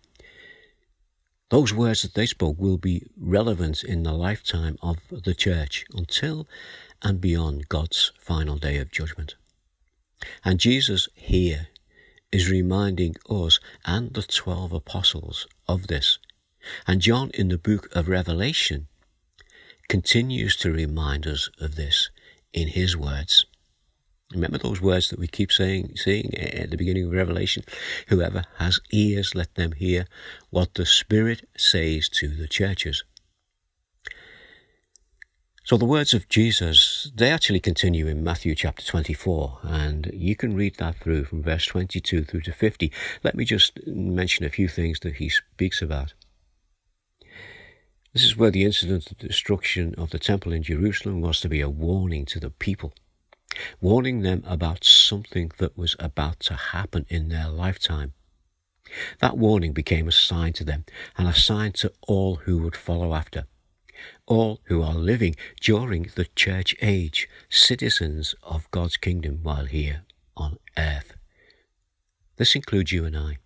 those 1.50 1.74
words 1.74 2.00
that 2.00 2.14
they 2.14 2.24
spoke 2.24 2.56
will 2.58 2.78
be 2.78 3.06
relevant 3.16 3.84
in 3.84 4.02
the 4.02 4.14
lifetime 4.14 4.78
of 4.82 4.96
the 5.10 5.34
church 5.34 5.84
until 5.92 6.48
and 7.02 7.20
beyond 7.20 7.68
God's 7.68 8.12
final 8.18 8.56
day 8.56 8.78
of 8.78 8.90
judgment. 8.90 9.36
And 10.42 10.58
Jesus 10.58 11.08
here 11.14 11.68
is 12.32 12.50
reminding 12.50 13.14
us 13.28 13.60
and 13.84 14.14
the 14.14 14.22
twelve 14.22 14.72
apostles 14.72 15.46
of 15.68 15.88
this. 15.88 16.18
And 16.86 17.02
John 17.02 17.30
in 17.34 17.48
the 17.48 17.58
book 17.58 17.88
of 17.94 18.08
Revelation 18.08 18.88
continues 19.88 20.56
to 20.56 20.72
remind 20.72 21.26
us 21.26 21.50
of 21.60 21.76
this 21.76 22.10
in 22.54 22.68
his 22.68 22.96
words. 22.96 23.44
Remember 24.34 24.58
those 24.58 24.82
words 24.82 25.08
that 25.08 25.18
we 25.18 25.26
keep 25.26 25.50
saying, 25.50 25.94
at 26.36 26.70
the 26.70 26.76
beginning 26.76 27.06
of 27.06 27.12
Revelation? 27.12 27.64
Whoever 28.08 28.44
has 28.58 28.78
ears, 28.92 29.34
let 29.34 29.54
them 29.54 29.72
hear 29.72 30.06
what 30.50 30.74
the 30.74 30.84
Spirit 30.84 31.48
says 31.56 32.08
to 32.10 32.28
the 32.28 32.46
churches. 32.46 33.04
So 35.64 35.76
the 35.76 35.84
words 35.84 36.14
of 36.14 36.28
Jesus, 36.28 37.10
they 37.14 37.30
actually 37.30 37.60
continue 37.60 38.06
in 38.06 38.24
Matthew 38.24 38.54
chapter 38.54 38.84
24, 38.84 39.58
and 39.62 40.10
you 40.14 40.34
can 40.34 40.54
read 40.54 40.76
that 40.76 40.96
through 40.96 41.24
from 41.24 41.42
verse 41.42 41.66
22 41.66 42.24
through 42.24 42.40
to 42.42 42.52
50. 42.52 42.92
Let 43.22 43.34
me 43.34 43.44
just 43.44 43.78
mention 43.86 44.46
a 44.46 44.50
few 44.50 44.68
things 44.68 45.00
that 45.00 45.16
he 45.16 45.28
speaks 45.28 45.82
about. 45.82 46.14
This 48.14 48.24
is 48.24 48.36
where 48.36 48.50
the 48.50 48.64
incident 48.64 49.10
of 49.10 49.18
the 49.18 49.28
destruction 49.28 49.94
of 49.98 50.08
the 50.10 50.18
temple 50.18 50.52
in 50.52 50.62
Jerusalem 50.62 51.20
was 51.20 51.40
to 51.40 51.48
be 51.50 51.60
a 51.60 51.68
warning 51.68 52.24
to 52.26 52.40
the 52.40 52.50
people, 52.50 52.94
warning 53.80 54.22
them 54.22 54.42
about 54.46 54.84
something 54.84 55.50
that 55.58 55.76
was 55.76 55.96
about 55.98 56.40
to 56.40 56.54
happen 56.54 57.06
in 57.08 57.28
their 57.28 57.48
lifetime. 57.48 58.12
That 59.20 59.36
warning 59.36 59.72
became 59.72 60.08
a 60.08 60.12
sign 60.12 60.52
to 60.54 60.64
them 60.64 60.84
and 61.16 61.28
a 61.28 61.34
sign 61.34 61.72
to 61.72 61.92
all 62.06 62.36
who 62.36 62.58
would 62.58 62.76
follow 62.76 63.14
after 63.14 63.44
all 64.26 64.60
who 64.64 64.82
are 64.82 64.94
living 64.94 65.34
during 65.60 66.10
the 66.14 66.26
church 66.36 66.74
age, 66.82 67.28
citizens 67.48 68.34
of 68.42 68.70
God's 68.70 68.96
kingdom 68.96 69.40
while 69.42 69.64
here 69.64 70.02
on 70.36 70.58
earth. 70.76 71.14
This 72.36 72.54
includes 72.54 72.92
you 72.92 73.04
and 73.04 73.16
I. 73.16 73.38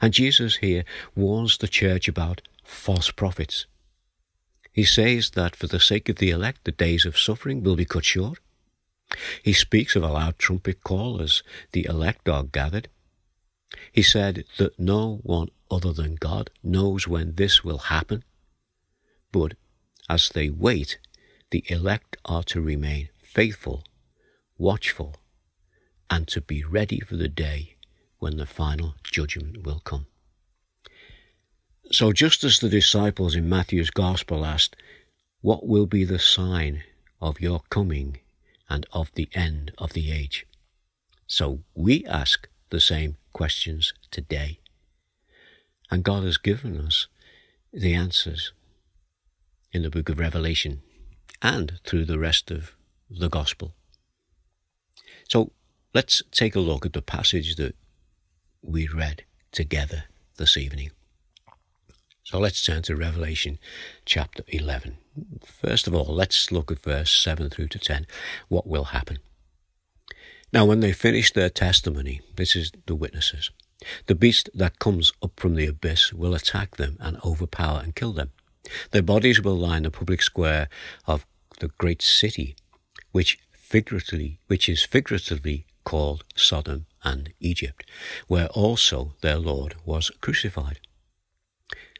And 0.00 0.12
Jesus 0.12 0.56
here 0.56 0.84
warns 1.16 1.58
the 1.58 1.68
church 1.68 2.08
about 2.08 2.42
false 2.62 3.10
prophets. 3.10 3.66
He 4.72 4.84
says 4.84 5.30
that 5.30 5.56
for 5.56 5.66
the 5.66 5.80
sake 5.80 6.08
of 6.08 6.16
the 6.16 6.30
elect, 6.30 6.64
the 6.64 6.72
days 6.72 7.04
of 7.04 7.18
suffering 7.18 7.62
will 7.62 7.76
be 7.76 7.84
cut 7.84 8.04
short. 8.04 8.38
He 9.42 9.52
speaks 9.52 9.96
of 9.96 10.02
a 10.02 10.08
loud 10.08 10.38
trumpet 10.38 10.82
call 10.82 11.20
as 11.20 11.42
the 11.72 11.86
elect 11.86 12.28
are 12.28 12.44
gathered. 12.44 12.88
He 13.92 14.02
said 14.02 14.44
that 14.58 14.78
no 14.78 15.20
one 15.22 15.48
other 15.70 15.92
than 15.92 16.14
God 16.16 16.50
knows 16.62 17.08
when 17.08 17.34
this 17.34 17.64
will 17.64 17.78
happen. 17.78 18.24
But 19.32 19.54
as 20.08 20.28
they 20.28 20.48
wait, 20.50 20.98
the 21.50 21.64
elect 21.68 22.16
are 22.24 22.42
to 22.44 22.60
remain 22.60 23.08
faithful, 23.22 23.84
watchful, 24.58 25.16
and 26.10 26.28
to 26.28 26.40
be 26.40 26.62
ready 26.62 27.00
for 27.00 27.16
the 27.16 27.28
day 27.28 27.76
when 28.18 28.36
the 28.36 28.46
final 28.46 28.94
judgment 29.02 29.64
will 29.64 29.80
come. 29.80 30.06
So, 31.90 32.12
just 32.12 32.44
as 32.44 32.60
the 32.60 32.68
disciples 32.68 33.34
in 33.34 33.48
Matthew's 33.48 33.90
Gospel 33.90 34.44
asked, 34.44 34.76
What 35.40 35.66
will 35.66 35.86
be 35.86 36.04
the 36.04 36.18
sign 36.18 36.82
of 37.20 37.40
your 37.40 37.60
coming 37.70 38.18
and 38.74 38.86
of 38.92 39.12
the 39.14 39.28
end 39.34 39.72
of 39.78 39.92
the 39.92 40.10
age? 40.10 40.46
So, 41.26 41.60
we 41.74 42.04
ask 42.06 42.48
the 42.70 42.80
same 42.80 43.16
questions 43.32 43.94
today. 44.10 44.58
And 45.90 46.02
God 46.02 46.24
has 46.24 46.38
given 46.38 46.80
us 46.80 47.06
the 47.72 47.94
answers 47.94 48.52
in 49.72 49.82
the 49.82 49.90
book 49.90 50.08
of 50.08 50.18
Revelation 50.18 50.82
and 51.40 51.78
through 51.84 52.04
the 52.04 52.18
rest 52.18 52.50
of 52.50 52.72
the 53.08 53.28
Gospel. 53.28 53.74
So 55.28 55.52
let's 55.92 56.22
take 56.30 56.56
a 56.56 56.60
look 56.60 56.84
at 56.84 56.92
the 56.92 57.02
passage 57.02 57.56
that 57.56 57.74
we 58.62 58.88
read 58.88 59.24
together 59.52 60.04
this 60.36 60.56
evening. 60.56 60.90
So 62.24 62.38
let's 62.38 62.64
turn 62.64 62.80
to 62.84 62.96
Revelation 62.96 63.58
chapter 64.06 64.44
11. 64.48 64.96
First 65.44 65.86
of 65.86 65.94
all, 65.94 66.06
let's 66.06 66.50
look 66.50 66.72
at 66.72 66.78
verse 66.78 67.12
7 67.12 67.50
through 67.50 67.68
to 67.68 67.78
10. 67.78 68.06
What 68.48 68.66
will 68.66 68.84
happen? 68.84 69.18
Now, 70.50 70.64
when 70.64 70.80
they 70.80 70.92
finish 70.92 71.30
their 71.30 71.50
testimony, 71.50 72.22
this 72.36 72.56
is 72.56 72.72
the 72.86 72.94
witnesses, 72.94 73.50
the 74.06 74.14
beast 74.14 74.48
that 74.54 74.78
comes 74.78 75.12
up 75.22 75.32
from 75.36 75.54
the 75.54 75.66
abyss 75.66 76.14
will 76.14 76.34
attack 76.34 76.76
them 76.76 76.96
and 76.98 77.18
overpower 77.22 77.80
and 77.84 77.94
kill 77.94 78.14
them. 78.14 78.32
Their 78.92 79.02
bodies 79.02 79.42
will 79.42 79.58
lie 79.58 79.76
in 79.76 79.82
the 79.82 79.90
public 79.90 80.22
square 80.22 80.70
of 81.06 81.26
the 81.60 81.68
great 81.76 82.00
city, 82.00 82.56
which 83.12 83.38
figuratively, 83.52 84.38
which 84.46 84.70
is 84.70 84.82
figuratively 84.82 85.66
called 85.84 86.24
Sodom 86.34 86.86
and 87.02 87.34
Egypt, 87.40 87.84
where 88.28 88.48
also 88.48 89.12
their 89.20 89.36
Lord 89.36 89.74
was 89.84 90.10
crucified. 90.22 90.80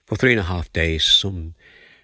For 0.06 0.16
three 0.16 0.32
and 0.32 0.40
a 0.40 0.44
half 0.44 0.73
days, 0.73 1.04
some 1.04 1.54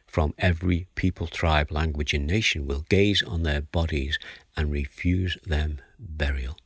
from 0.07 0.35
every 0.39 0.89
people, 0.95 1.27
tribe, 1.27 1.71
language, 1.71 2.15
and 2.15 2.27
nation 2.27 2.67
will 2.67 2.85
gaze 2.89 3.23
on 3.23 3.43
their 3.43 3.61
bodies 3.61 4.19
and 4.57 4.73
refuse 4.73 5.37
them 5.45 5.81
burial. 5.99 6.57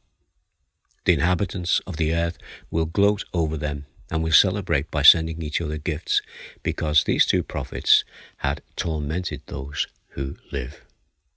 The 1.04 1.12
inhabitants 1.14 1.80
of 1.86 1.96
the 1.96 2.14
earth 2.14 2.38
will 2.70 2.86
gloat 2.86 3.24
over 3.34 3.56
them 3.56 3.86
and 4.10 4.22
will 4.22 4.32
celebrate 4.32 4.90
by 4.90 5.02
sending 5.02 5.42
each 5.42 5.60
other 5.60 5.76
gifts 5.76 6.22
because 6.62 7.04
these 7.04 7.26
two 7.26 7.42
prophets 7.42 8.04
had 8.38 8.62
tormented 8.76 9.42
those 9.46 9.86
who 10.10 10.36
live 10.52 10.82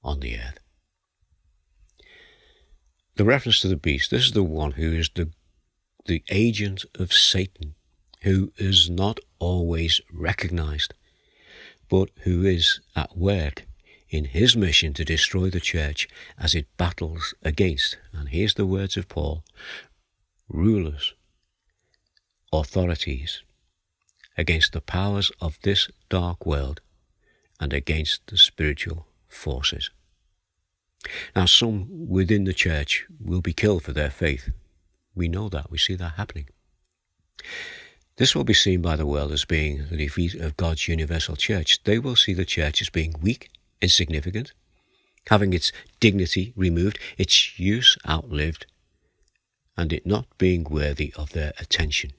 on 0.03 0.19
the 0.19 0.37
earth. 0.37 0.59
The 3.15 3.25
reference 3.25 3.61
to 3.61 3.67
the 3.67 3.75
beast, 3.75 4.11
this 4.11 4.25
is 4.25 4.31
the 4.33 4.43
one 4.43 4.73
who 4.73 4.93
is 4.93 5.09
the, 5.09 5.31
the 6.05 6.23
agent 6.29 6.85
of 6.95 7.11
Satan, 7.11 7.73
who 8.27 8.51
is 8.57 8.89
not 8.89 9.21
always 9.39 10.01
recognized, 10.11 10.93
but 11.87 12.09
who 12.23 12.43
is 12.43 12.81
at 12.93 13.17
work 13.17 13.65
in 14.09 14.25
his 14.25 14.53
mission 14.53 14.93
to 14.93 15.05
destroy 15.05 15.49
the 15.49 15.61
church 15.61 16.09
as 16.37 16.53
it 16.53 16.67
battles 16.75 17.33
against, 17.41 17.97
and 18.11 18.27
here's 18.27 18.55
the 18.55 18.65
words 18.65 18.97
of 18.97 19.07
Paul, 19.07 19.45
rulers 20.49 21.13
authorities, 22.51 23.43
against 24.37 24.73
the 24.73 24.81
powers 24.81 25.31
of 25.39 25.57
this 25.63 25.89
dark 26.09 26.45
world 26.45 26.81
and 27.61 27.71
against 27.71 28.27
the 28.27 28.37
spiritual 28.37 29.07
forces. 29.29 29.89
Now, 31.33 31.45
some 31.45 32.09
within 32.09 32.43
the 32.43 32.53
church 32.53 33.05
will 33.21 33.41
be 33.41 33.53
killed 33.53 33.83
for 33.83 33.93
their 33.93 34.09
faith. 34.09 34.49
We 35.15 35.29
know 35.29 35.47
that. 35.47 35.71
We 35.71 35.77
see 35.77 35.95
that 35.95 36.15
happening. 36.15 36.49
This 38.17 38.35
will 38.35 38.43
be 38.43 38.53
seen 38.53 38.81
by 38.81 38.95
the 38.95 39.05
world 39.05 39.31
as 39.31 39.45
being 39.45 39.85
the 39.89 39.97
defeat 39.97 40.33
of 40.33 40.57
God's 40.57 40.87
universal 40.87 41.35
church. 41.35 41.83
They 41.83 41.99
will 41.99 42.15
see 42.15 42.33
the 42.33 42.45
church 42.45 42.81
as 42.81 42.89
being 42.89 43.15
weak, 43.21 43.49
insignificant, 43.79 44.53
having 45.29 45.53
its 45.53 45.71
dignity 45.99 46.51
removed, 46.55 46.97
its 47.17 47.59
use 47.59 47.95
outlived, 48.07 48.65
and 49.77 49.93
it 49.93 50.05
not 50.05 50.25
being 50.39 50.63
worthy 50.63 51.13
of 51.15 51.33
their 51.33 51.53
attention. 51.59 52.11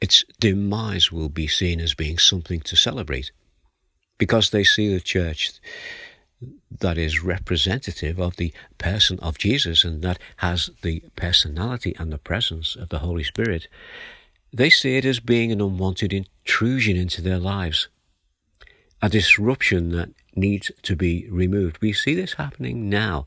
Its 0.00 0.24
demise 0.38 1.10
will 1.10 1.30
be 1.30 1.46
seen 1.46 1.80
as 1.80 1.94
being 1.94 2.18
something 2.18 2.60
to 2.60 2.76
celebrate 2.76 3.32
because 4.18 4.50
they 4.50 4.64
see 4.64 4.92
the 4.92 5.00
church 5.00 5.52
that 6.80 6.98
is 6.98 7.22
representative 7.22 8.18
of 8.18 8.36
the 8.36 8.52
person 8.76 9.18
of 9.20 9.38
Jesus 9.38 9.84
and 9.84 10.02
that 10.02 10.18
has 10.36 10.70
the 10.82 11.02
personality 11.16 11.94
and 11.98 12.12
the 12.12 12.18
presence 12.18 12.76
of 12.76 12.90
the 12.90 13.00
Holy 13.00 13.24
Spirit. 13.24 13.68
They 14.52 14.70
see 14.70 14.96
it 14.96 15.04
as 15.04 15.20
being 15.20 15.52
an 15.52 15.60
unwanted 15.60 16.12
intrusion 16.12 16.96
into 16.96 17.22
their 17.22 17.38
lives, 17.38 17.88
a 19.00 19.08
disruption 19.08 19.90
that 19.90 20.10
needs 20.34 20.70
to 20.82 20.96
be 20.96 21.28
removed. 21.30 21.78
We 21.80 21.92
see 21.92 22.14
this 22.14 22.34
happening 22.34 22.88
now 22.88 23.26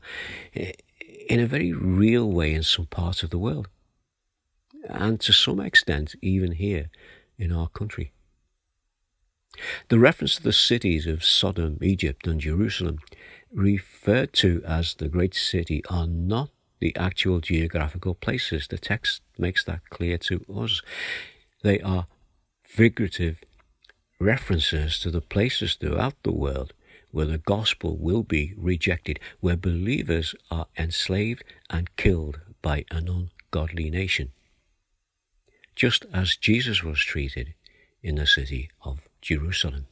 eh, 0.54 0.72
in 1.28 1.40
a 1.40 1.46
very 1.46 1.72
real 1.72 2.30
way 2.30 2.52
in 2.52 2.62
some 2.62 2.86
parts 2.86 3.22
of 3.22 3.30
the 3.30 3.38
world, 3.38 3.68
and 4.84 5.18
to 5.20 5.32
some 5.32 5.60
extent, 5.60 6.14
even 6.20 6.52
here 6.52 6.90
in 7.38 7.52
our 7.52 7.68
country. 7.68 8.12
The 9.88 9.98
reference 9.98 10.36
to 10.36 10.42
the 10.42 10.52
cities 10.52 11.06
of 11.06 11.24
Sodom, 11.24 11.78
Egypt, 11.80 12.26
and 12.26 12.40
Jerusalem, 12.40 12.98
referred 13.52 14.32
to 14.34 14.62
as 14.66 14.94
the 14.94 15.08
great 15.08 15.34
city, 15.34 15.82
are 15.88 16.06
not 16.06 16.50
the 16.84 16.94
actual 16.96 17.40
geographical 17.40 18.12
places. 18.14 18.68
The 18.68 18.76
text 18.76 19.22
makes 19.38 19.64
that 19.64 19.88
clear 19.88 20.18
to 20.18 20.44
us. 20.54 20.82
They 21.62 21.80
are 21.80 22.04
figurative 22.62 23.42
references 24.20 24.98
to 24.98 25.10
the 25.10 25.22
places 25.22 25.76
throughout 25.76 26.22
the 26.24 26.38
world 26.44 26.74
where 27.10 27.24
the 27.24 27.38
gospel 27.38 27.96
will 27.96 28.22
be 28.22 28.52
rejected, 28.58 29.18
where 29.40 29.56
believers 29.56 30.34
are 30.50 30.66
enslaved 30.76 31.42
and 31.70 31.96
killed 31.96 32.40
by 32.60 32.84
an 32.90 33.08
ungodly 33.08 33.88
nation. 33.88 34.32
Just 35.74 36.04
as 36.12 36.36
Jesus 36.36 36.82
was 36.82 37.00
treated 37.00 37.54
in 38.02 38.16
the 38.16 38.26
city 38.26 38.68
of 38.82 39.08
Jerusalem. 39.22 39.86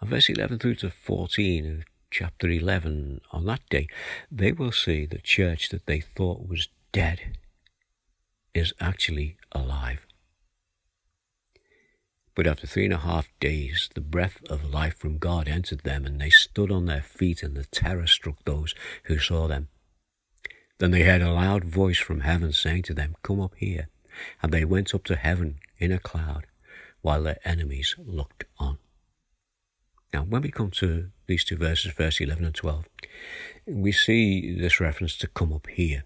And 0.00 0.10
verse 0.10 0.28
11 0.28 0.58
through 0.58 0.74
to 0.76 0.90
14 0.90 1.66
of 1.66 1.84
chapter 2.18 2.48
11, 2.48 3.20
on 3.30 3.44
that 3.44 3.60
day, 3.68 3.86
they 4.30 4.50
will 4.50 4.72
see 4.72 5.04
the 5.04 5.18
church 5.18 5.68
that 5.68 5.84
they 5.84 6.00
thought 6.00 6.48
was 6.48 6.68
dead 6.90 7.36
is 8.54 8.72
actually 8.80 9.36
alive. 9.52 10.06
But 12.34 12.46
after 12.46 12.66
three 12.66 12.86
and 12.86 12.94
a 12.94 13.08
half 13.10 13.28
days, 13.38 13.90
the 13.94 14.00
breath 14.00 14.42
of 14.48 14.72
life 14.72 14.96
from 14.96 15.18
God 15.18 15.46
entered 15.46 15.80
them, 15.80 16.06
and 16.06 16.18
they 16.18 16.30
stood 16.30 16.70
on 16.70 16.86
their 16.86 17.02
feet, 17.02 17.42
and 17.42 17.54
the 17.54 17.64
terror 17.64 18.06
struck 18.06 18.42
those 18.44 18.74
who 19.04 19.18
saw 19.18 19.46
them. 19.46 19.68
Then 20.78 20.92
they 20.92 21.02
heard 21.02 21.20
a 21.20 21.32
loud 21.32 21.64
voice 21.64 21.98
from 21.98 22.20
heaven 22.20 22.50
saying 22.52 22.84
to 22.84 22.94
them, 22.94 23.16
Come 23.22 23.42
up 23.42 23.56
here. 23.56 23.88
And 24.42 24.54
they 24.54 24.64
went 24.64 24.94
up 24.94 25.04
to 25.04 25.16
heaven 25.16 25.58
in 25.78 25.92
a 25.92 25.98
cloud, 25.98 26.46
while 27.02 27.22
their 27.22 27.40
enemies 27.44 27.94
looked 27.98 28.44
on. 28.58 28.78
Now, 30.16 30.22
when 30.22 30.40
we 30.40 30.50
come 30.50 30.70
to 30.70 31.10
these 31.26 31.44
two 31.44 31.58
verses, 31.58 31.92
verse 31.92 32.22
11 32.22 32.42
and 32.42 32.54
12, 32.54 32.88
we 33.66 33.92
see 33.92 34.58
this 34.58 34.80
reference 34.80 35.18
to 35.18 35.26
come 35.26 35.52
up 35.52 35.66
here. 35.66 36.04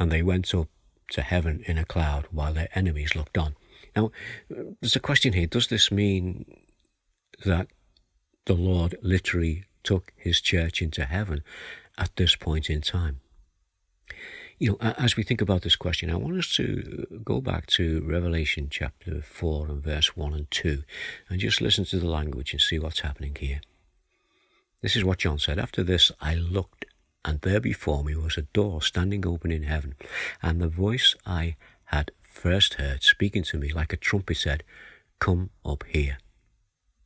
And 0.00 0.10
they 0.10 0.22
went 0.22 0.52
up 0.52 0.66
to 1.12 1.22
heaven 1.22 1.62
in 1.68 1.78
a 1.78 1.84
cloud, 1.84 2.26
while 2.32 2.52
their 2.52 2.68
enemies 2.74 3.14
looked 3.14 3.38
on. 3.38 3.54
Now, 3.94 4.10
there's 4.50 4.96
a 4.96 5.00
question 5.08 5.34
here. 5.34 5.46
Does 5.46 5.68
this 5.68 5.92
mean 5.92 6.44
that 7.44 7.68
the 8.46 8.54
Lord 8.54 8.96
literally 9.02 9.66
took 9.84 10.12
his 10.16 10.40
church 10.40 10.82
into 10.82 11.04
heaven 11.04 11.44
at 11.96 12.16
this 12.16 12.34
point 12.34 12.68
in 12.68 12.80
time? 12.80 13.20
You 14.62 14.78
know, 14.80 14.92
as 14.96 15.16
we 15.16 15.24
think 15.24 15.40
about 15.40 15.62
this 15.62 15.74
question, 15.74 16.08
I 16.08 16.14
want 16.14 16.38
us 16.38 16.54
to 16.54 17.20
go 17.24 17.40
back 17.40 17.66
to 17.78 18.00
Revelation 18.06 18.68
chapter 18.70 19.20
4 19.20 19.66
and 19.66 19.82
verse 19.82 20.16
1 20.16 20.32
and 20.32 20.48
2 20.52 20.84
and 21.28 21.40
just 21.40 21.60
listen 21.60 21.84
to 21.86 21.98
the 21.98 22.08
language 22.08 22.52
and 22.52 22.60
see 22.60 22.78
what's 22.78 23.00
happening 23.00 23.36
here. 23.40 23.60
This 24.80 24.94
is 24.94 25.02
what 25.02 25.18
John 25.18 25.40
said. 25.40 25.58
After 25.58 25.82
this, 25.82 26.12
I 26.20 26.36
looked, 26.36 26.84
and 27.24 27.40
there 27.40 27.58
before 27.58 28.04
me 28.04 28.14
was 28.14 28.36
a 28.36 28.42
door 28.42 28.80
standing 28.82 29.26
open 29.26 29.50
in 29.50 29.64
heaven, 29.64 29.96
and 30.40 30.60
the 30.60 30.68
voice 30.68 31.16
I 31.26 31.56
had 31.86 32.12
first 32.22 32.74
heard 32.74 33.02
speaking 33.02 33.42
to 33.42 33.58
me 33.58 33.72
like 33.72 33.92
a 33.92 33.96
trumpet 33.96 34.36
said, 34.36 34.62
Come 35.18 35.50
up 35.64 35.82
here, 35.88 36.18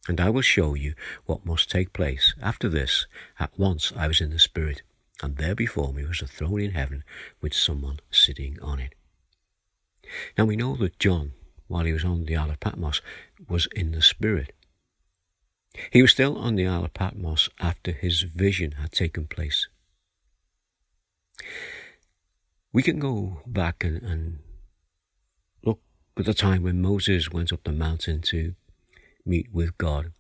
and 0.09 0.21
I 0.21 0.29
will 0.29 0.43
show 0.43 0.75
you 0.75 0.93
what 1.25 1.47
must 1.47 1.71
take 1.71 1.95
place. 1.95 2.35
After 2.43 2.69
this, 2.69 3.07
at 3.41 3.59
once 3.59 3.95
I 3.97 4.09
was 4.09 4.21
in 4.21 4.29
the 4.29 4.39
Spirit, 4.39 4.83
and 5.23 5.37
there 5.37 5.55
before 5.55 5.93
me 5.93 6.05
was 6.05 6.23
a 6.23 6.27
throne 6.27 6.61
in 6.61 6.73
heaven 6.73 7.05
with 7.41 7.55
someone 7.55 7.99
sitting 8.11 8.59
on 8.61 8.79
it. 8.79 8.95
Now 10.37 10.45
we 10.45 10.57
know 10.57 10.77
that 10.77 10.99
John, 10.99 11.33
while 11.69 11.85
he 11.85 11.93
was 11.93 12.05
on 12.05 12.27
the 12.27 12.37
Isle 12.37 12.51
of 12.51 12.61
Patmos, 12.61 13.01
was 13.49 13.67
in 13.75 13.93
the 13.93 14.03
Spirit. 14.03 14.53
He 15.91 16.03
was 16.03 16.13
still 16.13 16.39
on 16.39 16.57
the 16.57 16.67
Isle 16.67 16.85
of 16.85 16.95
Patmos 16.95 17.49
after 17.61 17.93
his 17.93 18.23
vision 18.23 18.73
had 18.73 18.93
taken 18.93 19.27
place. 19.27 19.69
We 22.73 22.83
can 22.83 22.99
go 22.99 23.41
back 23.47 23.85
and, 23.85 24.03
and 24.03 24.39
at 26.19 26.25
the 26.25 26.35
time 26.35 26.63
when 26.63 26.81
Moses 26.81 27.31
went 27.31 27.53
up 27.53 27.65
the 27.65 27.73
mountain 27.73 28.23
to 28.23 28.55
meet 29.25 29.53
with 29.53 29.77
God. 29.77 30.13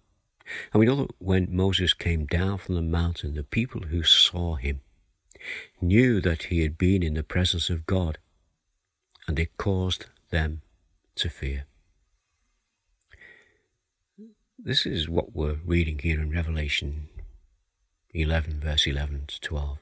And 0.72 0.80
we 0.80 0.86
know 0.86 0.96
that 0.96 1.10
when 1.18 1.48
Moses 1.50 1.94
came 1.94 2.26
down 2.26 2.58
from 2.58 2.74
the 2.74 2.82
mountain, 2.82 3.34
the 3.34 3.42
people 3.42 3.82
who 3.82 4.02
saw 4.02 4.56
him 4.56 4.80
knew 5.80 6.20
that 6.20 6.44
he 6.44 6.62
had 6.62 6.78
been 6.78 7.02
in 7.02 7.14
the 7.14 7.22
presence 7.22 7.70
of 7.70 7.86
God, 7.86 8.18
and 9.28 9.38
it 9.38 9.56
caused 9.56 10.06
them 10.30 10.62
to 11.16 11.28
fear. 11.28 11.66
This 14.58 14.86
is 14.86 15.08
what 15.08 15.34
we're 15.34 15.58
reading 15.64 15.98
here 15.98 16.20
in 16.20 16.30
Revelation 16.30 17.08
11, 18.14 18.60
verse 18.60 18.86
11 18.86 19.24
to 19.28 19.40
12. 19.40 19.78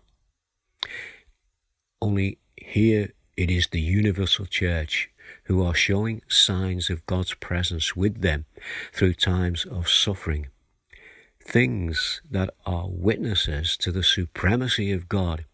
Only 2.03 2.39
here 2.57 3.13
it 3.37 3.51
is 3.51 3.69
the 3.69 3.81
universal 3.81 4.47
church 4.47 5.11
who 5.45 5.65
are 5.65 5.75
showing 5.75 6.23
signs 6.29 6.91
of 6.91 7.07
God's 7.07 7.35
presence 7.35 7.97
with 7.97 8.21
them 8.21 8.45
through 8.93 9.15
times 9.15 9.65
of 9.65 9.89
suffering. 9.89 10.49
Things 11.41 12.21
that 12.31 12.51
are 12.67 12.89
witnesses 12.89 13.77
to 13.79 13.93
the 13.93 14.03
supremacy 14.03 14.93
of 14.93 15.09
God 15.09 15.45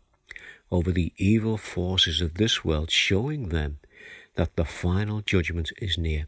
over 0.70 0.92
the 0.92 1.12
evil 1.16 1.56
forces 1.56 2.20
of 2.20 2.34
this 2.34 2.64
world, 2.64 2.90
showing 2.90 3.48
them 3.48 3.78
that 4.36 4.56
the 4.56 4.64
final 4.64 5.20
judgment 5.20 5.72
is 5.78 5.98
near. 5.98 6.26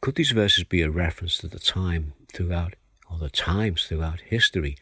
Could 0.00 0.14
these 0.14 0.32
verses 0.32 0.64
be 0.64 0.82
a 0.82 0.90
reference 0.90 1.38
to 1.38 1.48
the 1.48 1.58
time 1.58 2.12
throughout, 2.32 2.74
or 3.10 3.18
the 3.18 3.30
times 3.30 3.86
throughout 3.86 4.20
history, 4.20 4.76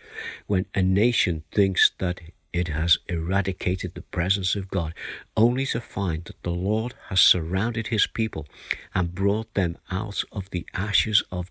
when 0.47 0.67
a 0.75 0.83
nation 0.83 1.45
thinks 1.53 1.93
that 1.99 2.21
it 2.53 2.69
has 2.69 2.99
eradicated 3.09 3.95
the 3.95 4.03
presence 4.03 4.55
of 4.55 4.69
God, 4.69 4.93
only 5.37 5.65
to 5.67 5.81
find 5.81 6.25
that 6.25 6.43
the 6.43 6.51
Lord 6.51 6.95
has 7.09 7.21
surrounded 7.21 7.87
his 7.87 8.07
people 8.07 8.47
and 8.95 9.15
brought 9.15 9.55
them 9.55 9.79
out 9.91 10.23
of 10.31 10.51
the 10.51 10.67
ashes 10.75 11.23
of 11.31 11.51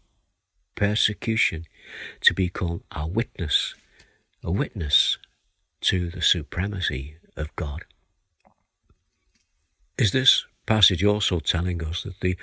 persecution 0.76 1.66
to 2.22 2.34
become 2.34 2.84
a 2.92 3.08
witness, 3.08 3.74
a 4.44 4.52
witness 4.52 5.18
to 5.82 6.10
the 6.10 6.22
supremacy 6.22 7.18
of 7.36 7.56
God. 7.56 7.86
Is 9.98 10.12
this 10.12 10.46
passage 10.66 11.04
also 11.04 11.40
telling 11.40 11.84
us 11.84 12.04
that 12.04 12.20
the 12.22 12.38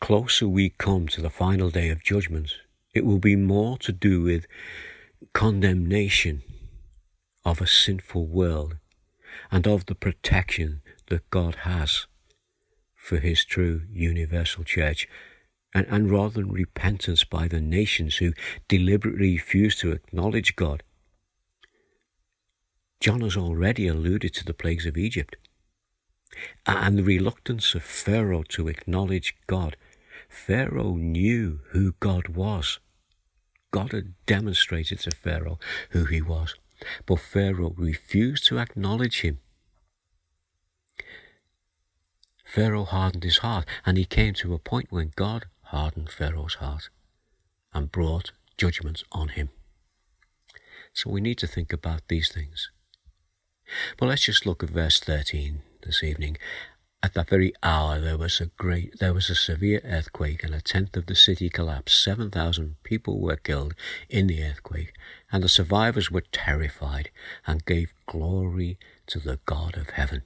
closer 0.00 0.48
we 0.48 0.70
come 0.70 1.08
to 1.08 1.20
the 1.20 1.30
final 1.30 1.70
day 1.70 1.88
of 1.88 2.04
judgment, 2.04 2.52
it 2.94 3.04
will 3.04 3.18
be 3.18 3.36
more 3.36 3.78
to 3.78 3.92
do 3.92 4.22
with 4.22 4.46
condemnation 5.32 6.42
of 7.44 7.60
a 7.60 7.66
sinful 7.66 8.26
world 8.26 8.76
and 9.50 9.66
of 9.66 9.86
the 9.86 9.94
protection 9.94 10.82
that 11.08 11.28
God 11.30 11.56
has 11.62 12.06
for 12.94 13.18
his 13.18 13.44
true 13.44 13.82
universal 13.90 14.64
church. 14.64 15.08
And, 15.74 15.86
and 15.88 16.10
rather 16.10 16.40
than 16.40 16.52
repentance 16.52 17.24
by 17.24 17.48
the 17.48 17.60
nations 17.60 18.16
who 18.16 18.32
deliberately 18.68 19.34
refuse 19.34 19.76
to 19.76 19.92
acknowledge 19.92 20.56
God, 20.56 20.82
John 23.00 23.22
has 23.22 23.36
already 23.36 23.86
alluded 23.86 24.34
to 24.34 24.44
the 24.44 24.54
plagues 24.54 24.84
of 24.86 24.96
Egypt. 24.96 25.36
and 26.64 26.96
the 26.96 27.02
reluctance 27.02 27.74
of 27.74 27.82
Pharaoh 27.82 28.44
to 28.44 28.68
acknowledge 28.68 29.34
God. 29.48 29.76
Pharaoh 30.28 30.94
knew 30.94 31.60
who 31.70 31.94
God 31.98 32.28
was. 32.28 32.78
God 33.72 33.92
had 33.92 34.14
demonstrated 34.26 35.00
to 35.00 35.10
Pharaoh 35.10 35.58
who 35.90 36.04
he 36.04 36.22
was, 36.22 36.54
but 37.06 37.18
Pharaoh 37.18 37.74
refused 37.76 38.46
to 38.46 38.58
acknowledge 38.58 39.22
him. 39.22 39.40
Pharaoh 42.44 42.84
hardened 42.84 43.24
his 43.24 43.38
heart, 43.38 43.66
and 43.84 43.96
he 43.96 44.04
came 44.04 44.34
to 44.34 44.54
a 44.54 44.58
point 44.58 44.86
when 44.90 45.12
God 45.16 45.46
hardened 45.62 46.10
Pharaoh's 46.10 46.54
heart 46.54 46.90
and 47.72 47.90
brought 47.92 48.32
judgments 48.56 49.04
on 49.12 49.28
him. 49.28 49.50
So 50.92 51.10
we 51.10 51.20
need 51.20 51.38
to 51.38 51.46
think 51.46 51.72
about 51.72 52.02
these 52.08 52.30
things. 52.30 52.70
But 53.96 54.06
let's 54.06 54.24
just 54.24 54.46
look 54.46 54.62
at 54.62 54.70
verse 54.70 55.00
13 55.00 55.62
this 55.82 56.02
evening. 56.02 56.36
At 57.02 57.14
that 57.14 57.30
very 57.30 57.54
hour 57.62 57.98
there 57.98 58.18
was 58.18 58.40
a 58.40 58.46
great 58.46 58.98
there 58.98 59.14
was 59.14 59.30
a 59.30 59.34
severe 59.34 59.80
earthquake 59.84 60.44
and 60.44 60.54
a 60.54 60.60
tenth 60.60 60.96
of 60.96 61.06
the 61.06 61.14
city 61.14 61.48
collapsed. 61.48 62.02
Seven 62.02 62.30
thousand 62.30 62.76
people 62.82 63.20
were 63.20 63.36
killed 63.36 63.74
in 64.10 64.26
the 64.26 64.44
earthquake, 64.44 64.92
and 65.32 65.42
the 65.42 65.48
survivors 65.48 66.10
were 66.10 66.24
terrified 66.32 67.10
and 67.46 67.64
gave 67.64 67.94
glory 68.04 68.78
to 69.06 69.18
the 69.18 69.38
God 69.46 69.78
of 69.78 69.90
heaven. 69.90 70.22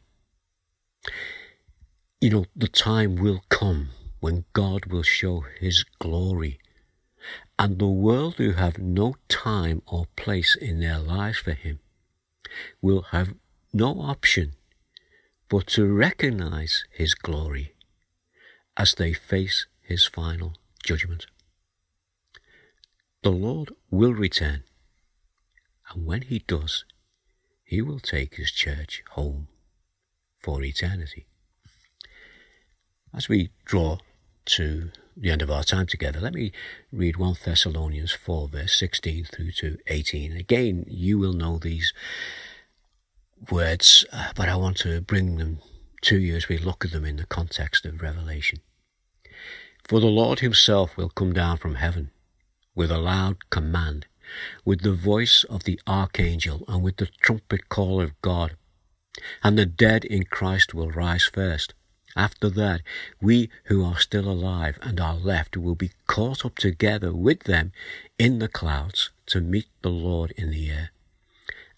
You 2.20 2.30
know, 2.30 2.46
the 2.56 2.68
time 2.68 3.16
will 3.16 3.44
come 3.50 3.90
when 4.18 4.44
God 4.52 4.86
will 4.86 5.04
show 5.04 5.44
his 5.60 5.84
glory. 6.00 6.58
And 7.56 7.78
the 7.78 7.86
world 7.86 8.34
who 8.36 8.52
have 8.52 8.78
no 8.78 9.14
time 9.28 9.82
or 9.86 10.06
place 10.16 10.56
in 10.56 10.80
their 10.80 10.98
lives 10.98 11.38
for 11.38 11.52
him 11.52 11.78
will 12.80 13.02
have 13.10 13.34
no 13.72 14.00
option 14.00 14.54
but 15.48 15.66
to 15.66 15.92
recognize 15.92 16.84
his 16.90 17.14
glory 17.14 17.74
as 18.76 18.94
they 18.94 19.12
face 19.12 19.66
his 19.82 20.04
final 20.04 20.54
judgment. 20.82 21.26
The 23.22 23.30
Lord 23.30 23.72
will 23.90 24.12
return, 24.12 24.64
and 25.90 26.06
when 26.06 26.22
he 26.22 26.40
does, 26.40 26.84
he 27.64 27.80
will 27.80 28.00
take 28.00 28.34
his 28.34 28.50
church 28.50 29.02
home 29.12 29.48
for 30.38 30.62
eternity. 30.62 31.26
As 33.14 33.28
we 33.28 33.50
draw 33.64 33.98
to 34.46 34.90
the 35.16 35.30
end 35.30 35.42
of 35.42 35.50
our 35.50 35.62
time 35.62 35.86
together, 35.86 36.20
let 36.20 36.34
me 36.34 36.52
read 36.92 37.16
1 37.16 37.36
Thessalonians 37.44 38.12
4, 38.12 38.48
verse 38.48 38.78
16 38.78 39.24
through 39.24 39.52
to 39.52 39.78
18. 39.86 40.32
Again, 40.32 40.84
you 40.88 41.18
will 41.18 41.32
know 41.32 41.58
these 41.58 41.92
words, 43.50 44.04
uh, 44.12 44.32
but 44.34 44.48
I 44.48 44.56
want 44.56 44.76
to 44.78 45.00
bring 45.00 45.36
them 45.36 45.58
to 46.02 46.18
you 46.18 46.36
as 46.36 46.48
we 46.48 46.58
look 46.58 46.84
at 46.84 46.92
them 46.92 47.04
in 47.04 47.16
the 47.16 47.26
context 47.26 47.86
of 47.86 48.02
Revelation. 48.02 48.60
For 49.86 50.00
the 50.00 50.06
Lord 50.06 50.40
himself 50.40 50.96
will 50.96 51.10
come 51.10 51.32
down 51.32 51.58
from 51.58 51.76
heaven 51.76 52.10
with 52.74 52.90
a 52.90 52.98
loud 52.98 53.50
command, 53.50 54.06
with 54.64 54.82
the 54.82 54.92
voice 54.92 55.44
of 55.44 55.64
the 55.64 55.80
archangel, 55.86 56.64
and 56.66 56.82
with 56.82 56.96
the 56.96 57.08
trumpet 57.20 57.68
call 57.68 58.00
of 58.00 58.20
God. 58.20 58.56
And 59.42 59.56
the 59.56 59.66
dead 59.66 60.04
in 60.04 60.24
Christ 60.24 60.74
will 60.74 60.90
rise 60.90 61.24
first. 61.24 61.74
After 62.16 62.48
that, 62.50 62.82
we 63.20 63.50
who 63.64 63.84
are 63.84 63.98
still 63.98 64.30
alive 64.30 64.78
and 64.82 65.00
are 65.00 65.16
left 65.16 65.56
will 65.56 65.74
be 65.74 65.90
caught 66.06 66.44
up 66.44 66.56
together 66.56 67.12
with 67.12 67.44
them 67.44 67.72
in 68.18 68.38
the 68.38 68.48
clouds 68.48 69.10
to 69.26 69.40
meet 69.40 69.66
the 69.82 69.90
Lord 69.90 70.32
in 70.36 70.50
the 70.50 70.70
air 70.70 70.90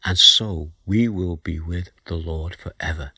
and 0.06 0.16
so 0.16 0.70
we 0.86 1.08
will 1.08 1.36
be 1.36 1.58
with 1.58 1.90
the 2.04 2.14
Lord 2.14 2.54
forever. 2.54 3.10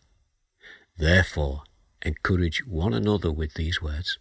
Therefore, 0.97 1.65
encourage 2.01 2.67
one 2.67 2.95
another 2.95 3.31
with 3.31 3.55
these 3.55 3.83
words. 3.83 4.19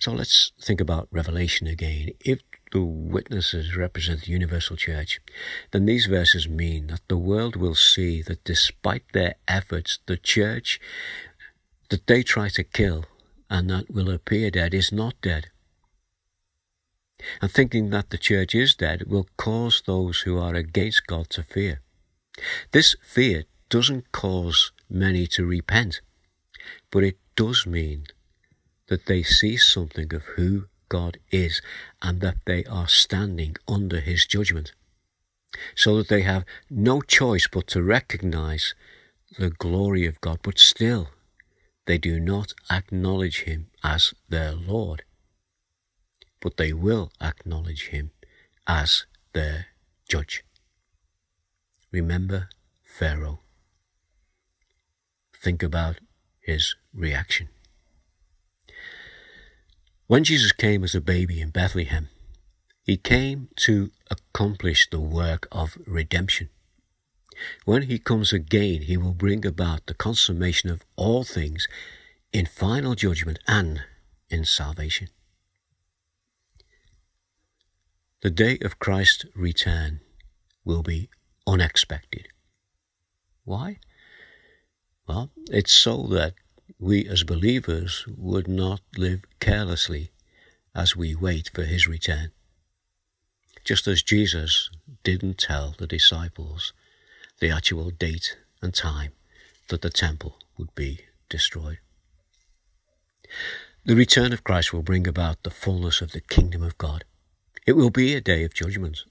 So 0.00 0.12
let's 0.12 0.52
think 0.58 0.80
about 0.80 1.08
Revelation 1.10 1.66
again. 1.66 2.12
If 2.18 2.40
the 2.72 2.82
witnesses 2.82 3.76
represent 3.76 4.22
the 4.22 4.32
universal 4.32 4.76
church, 4.76 5.20
then 5.70 5.86
these 5.86 6.06
verses 6.06 6.48
mean 6.48 6.88
that 6.88 7.06
the 7.08 7.16
world 7.18 7.56
will 7.56 7.74
see 7.74 8.22
that 8.22 8.44
despite 8.44 9.04
their 9.12 9.34
efforts, 9.46 9.98
the 10.06 10.16
church 10.16 10.80
that 11.90 12.06
they 12.06 12.22
try 12.22 12.48
to 12.48 12.64
kill 12.64 13.04
and 13.48 13.70
that 13.70 13.90
will 13.90 14.10
appear 14.10 14.50
dead 14.50 14.74
is 14.74 14.90
not 14.90 15.14
dead 15.20 15.50
and 17.40 17.50
thinking 17.50 17.90
that 17.90 18.10
the 18.10 18.18
church 18.18 18.54
is 18.54 18.74
dead 18.74 19.04
will 19.06 19.26
cause 19.36 19.82
those 19.86 20.20
who 20.20 20.38
are 20.38 20.54
against 20.54 21.06
God 21.06 21.30
to 21.30 21.42
fear. 21.42 21.80
This 22.72 22.96
fear 23.02 23.44
doesn't 23.68 24.12
cause 24.12 24.72
many 24.88 25.26
to 25.28 25.46
repent, 25.46 26.00
but 26.90 27.04
it 27.04 27.18
does 27.36 27.66
mean 27.66 28.06
that 28.88 29.06
they 29.06 29.22
see 29.22 29.56
something 29.56 30.12
of 30.14 30.24
who 30.36 30.66
God 30.98 31.14
is 31.30 31.62
and 32.00 32.20
that 32.20 32.38
they 32.44 32.64
are 32.64 32.88
standing 32.88 33.56
under 33.76 34.00
his 34.00 34.26
judgment, 34.26 34.72
so 35.74 35.96
that 35.96 36.08
they 36.08 36.22
have 36.22 36.44
no 36.70 37.00
choice 37.00 37.46
but 37.54 37.66
to 37.68 37.82
recognize 37.82 38.74
the 39.38 39.50
glory 39.50 40.04
of 40.06 40.20
God, 40.20 40.38
but 40.42 40.58
still 40.58 41.08
they 41.86 41.98
do 41.98 42.20
not 42.20 42.52
acknowledge 42.70 43.38
him 43.42 43.60
as 43.82 44.12
their 44.28 44.52
Lord 44.52 45.02
but 46.42 46.56
they 46.56 46.72
will 46.72 47.12
acknowledge 47.20 47.88
him 47.88 48.10
as 48.66 49.06
their 49.32 49.66
judge. 50.08 50.44
Remember 51.92 52.48
Pharaoh. 52.82 53.40
Think 55.32 55.62
about 55.62 56.00
his 56.40 56.74
reaction. 56.92 57.48
When 60.12 60.24
Jesus 60.24 60.52
came 60.52 60.84
as 60.84 60.94
a 60.94 61.00
baby 61.00 61.40
in 61.40 61.48
Bethlehem, 61.48 62.10
he 62.82 62.98
came 62.98 63.48
to 63.60 63.92
accomplish 64.10 64.90
the 64.90 65.00
work 65.00 65.48
of 65.50 65.78
redemption. 65.86 66.50
When 67.64 67.84
he 67.84 67.98
comes 67.98 68.30
again, 68.30 68.82
he 68.82 68.98
will 68.98 69.14
bring 69.14 69.46
about 69.46 69.86
the 69.86 69.94
consummation 69.94 70.68
of 70.68 70.84
all 70.96 71.24
things 71.24 71.66
in 72.30 72.44
final 72.44 72.94
judgment 72.94 73.38
and 73.48 73.84
in 74.28 74.44
salvation. 74.44 75.08
The 78.20 78.30
day 78.30 78.58
of 78.60 78.78
Christ's 78.78 79.24
return 79.34 80.00
will 80.62 80.82
be 80.82 81.08
unexpected. 81.46 82.28
Why? 83.44 83.78
Well, 85.08 85.30
it's 85.48 85.72
so 85.72 86.06
that 86.08 86.34
we 86.82 87.06
as 87.06 87.22
believers 87.22 88.04
would 88.08 88.48
not 88.48 88.80
live 88.98 89.24
carelessly 89.38 90.10
as 90.74 90.96
we 90.96 91.14
wait 91.14 91.48
for 91.54 91.62
his 91.62 91.86
return. 91.86 92.32
Just 93.64 93.86
as 93.86 94.02
Jesus 94.02 94.68
didn't 95.04 95.38
tell 95.38 95.76
the 95.78 95.86
disciples 95.86 96.72
the 97.38 97.50
actual 97.50 97.90
date 97.90 98.36
and 98.60 98.74
time 98.74 99.12
that 99.68 99.82
the 99.82 99.90
temple 99.90 100.38
would 100.58 100.74
be 100.74 101.02
destroyed. 101.28 101.78
The 103.84 103.94
return 103.94 104.32
of 104.32 104.42
Christ 104.42 104.72
will 104.72 104.82
bring 104.82 105.06
about 105.06 105.44
the 105.44 105.50
fullness 105.50 106.00
of 106.00 106.10
the 106.10 106.20
kingdom 106.20 106.64
of 106.64 106.78
God. 106.78 107.04
It 107.64 107.72
will 107.72 107.90
be 107.90 108.14
a 108.14 108.20
day 108.20 108.42
of 108.42 108.54
judgment 108.54 109.04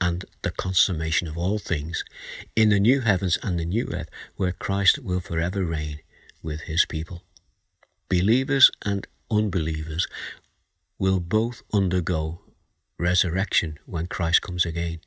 and 0.00 0.24
the 0.42 0.50
consummation 0.50 1.28
of 1.28 1.38
all 1.38 1.58
things 1.58 2.04
in 2.56 2.70
the 2.70 2.80
new 2.80 3.02
heavens 3.02 3.38
and 3.40 3.56
the 3.56 3.64
new 3.64 3.88
earth 3.92 4.08
where 4.36 4.50
Christ 4.50 4.98
will 4.98 5.20
forever 5.20 5.64
reign 5.64 6.00
with 6.44 6.62
his 6.62 6.86
people. 6.86 7.22
Believers 8.08 8.70
and 8.84 9.08
unbelievers 9.30 10.06
will 10.98 11.18
both 11.18 11.62
undergo 11.72 12.40
resurrection 12.98 13.78
when 13.86 14.06
Christ 14.06 14.42
comes 14.42 14.64
again. 14.64 15.00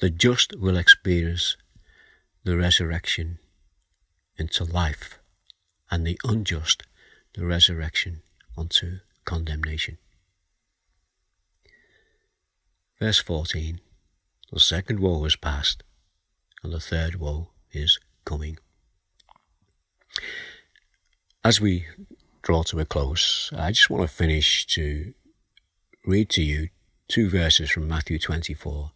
The 0.00 0.10
just 0.10 0.56
will 0.56 0.76
experience 0.76 1.56
the 2.44 2.56
resurrection 2.56 3.38
into 4.36 4.64
life, 4.64 5.18
and 5.90 6.06
the 6.06 6.18
unjust 6.24 6.84
the 7.34 7.44
resurrection 7.44 8.22
unto 8.56 8.98
condemnation. 9.24 9.98
Verse 12.98 13.20
14 13.20 13.80
The 14.52 14.60
second 14.60 15.00
woe 15.00 15.24
is 15.24 15.36
past, 15.36 15.82
and 16.62 16.72
the 16.72 16.80
third 16.80 17.16
woe 17.16 17.50
is 17.72 17.98
coming. 18.24 18.58
As 21.44 21.60
we 21.60 21.86
draw 22.42 22.62
to 22.64 22.80
a 22.80 22.84
close, 22.84 23.50
I 23.56 23.70
just 23.72 23.90
want 23.90 24.02
to 24.02 24.08
finish 24.08 24.66
to 24.66 25.14
read 26.04 26.28
to 26.30 26.42
you 26.42 26.68
two 27.08 27.28
verses 27.28 27.70
from 27.70 27.88
Matthew 27.88 28.18
24, 28.18 28.92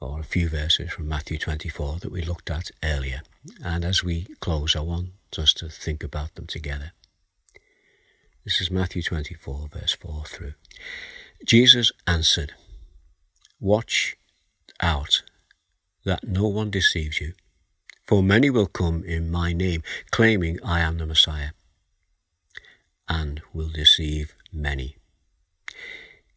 or 0.00 0.20
a 0.20 0.24
few 0.24 0.48
verses 0.48 0.90
from 0.90 1.08
Matthew 1.08 1.38
24 1.38 1.98
that 2.00 2.12
we 2.12 2.22
looked 2.22 2.50
at 2.50 2.70
earlier. 2.82 3.22
And 3.64 3.84
as 3.84 4.04
we 4.04 4.26
close, 4.40 4.76
I 4.76 4.80
want 4.80 5.10
us 5.38 5.52
to 5.54 5.68
think 5.68 6.02
about 6.02 6.34
them 6.34 6.46
together. 6.46 6.92
This 8.44 8.60
is 8.60 8.70
Matthew 8.70 9.02
24, 9.02 9.68
verse 9.72 9.92
4 9.94 10.24
through. 10.26 10.54
Jesus 11.44 11.92
answered, 12.06 12.54
Watch 13.60 14.16
out 14.80 15.22
that 16.04 16.26
no 16.26 16.46
one 16.46 16.70
deceives 16.70 17.20
you, 17.20 17.32
For 18.06 18.22
many 18.22 18.50
will 18.50 18.68
come 18.68 19.02
in 19.02 19.32
my 19.32 19.52
name, 19.52 19.82
claiming 20.12 20.62
I 20.62 20.78
am 20.78 20.98
the 20.98 21.06
Messiah, 21.06 21.50
and 23.08 23.42
will 23.52 23.68
deceive 23.68 24.32
many. 24.52 24.96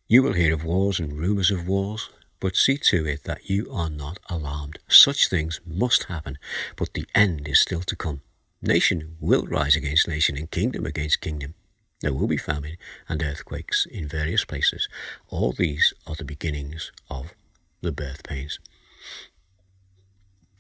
You 0.08 0.24
will 0.24 0.34
hear 0.34 0.52
of 0.52 0.64
wars 0.64 1.00
and 1.00 1.14
rumours 1.14 1.52
of 1.52 1.68
wars, 1.68 2.10
but 2.40 2.56
see 2.56 2.78
to 2.78 3.06
it 3.06 3.24
that 3.26 3.52
you 3.52 3.72
are 3.72 3.90
not 3.90 4.18
alarmed. 4.30 4.80
Such 4.88 5.30
things 5.30 5.62
must 5.64 6.06
happen, 6.06 6.40
but 6.76 6.94
the 6.94 7.06
end 7.14 7.48
is 7.48 7.60
still 7.60 7.82
to 7.82 7.96
come. 7.96 8.22
Nation 8.64 9.18
will 9.20 9.46
rise 9.46 9.76
against 9.76 10.08
nation 10.08 10.38
and 10.38 10.50
kingdom 10.50 10.88
against 10.88 11.22
kingdom. 11.22 11.54
There 12.02 12.14
will 12.14 12.28
be 12.28 12.38
famine 12.38 12.78
and 13.08 13.22
earthquakes 13.22 13.86
in 13.86 14.08
various 14.08 14.44
places. 14.44 14.90
All 15.28 15.52
these 15.52 15.94
are 16.08 16.16
the 16.16 16.24
beginnings 16.24 16.92
of 17.12 17.36
the 17.82 17.92
birth 17.92 18.24
pains. 18.24 18.58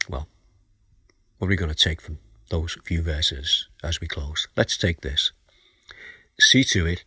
Well, 0.07 0.27
what 1.39 1.47
are 1.47 1.49
we 1.49 1.55
going 1.55 1.73
to 1.73 1.75
take 1.75 2.01
from 2.01 2.19
those 2.49 2.77
few 2.83 3.01
verses 3.01 3.67
as 3.81 4.01
we 4.01 4.07
close? 4.07 4.47
Let's 4.57 4.77
take 4.77 5.01
this. 5.01 5.31
See 6.39 6.63
to 6.65 6.85
it 6.85 7.05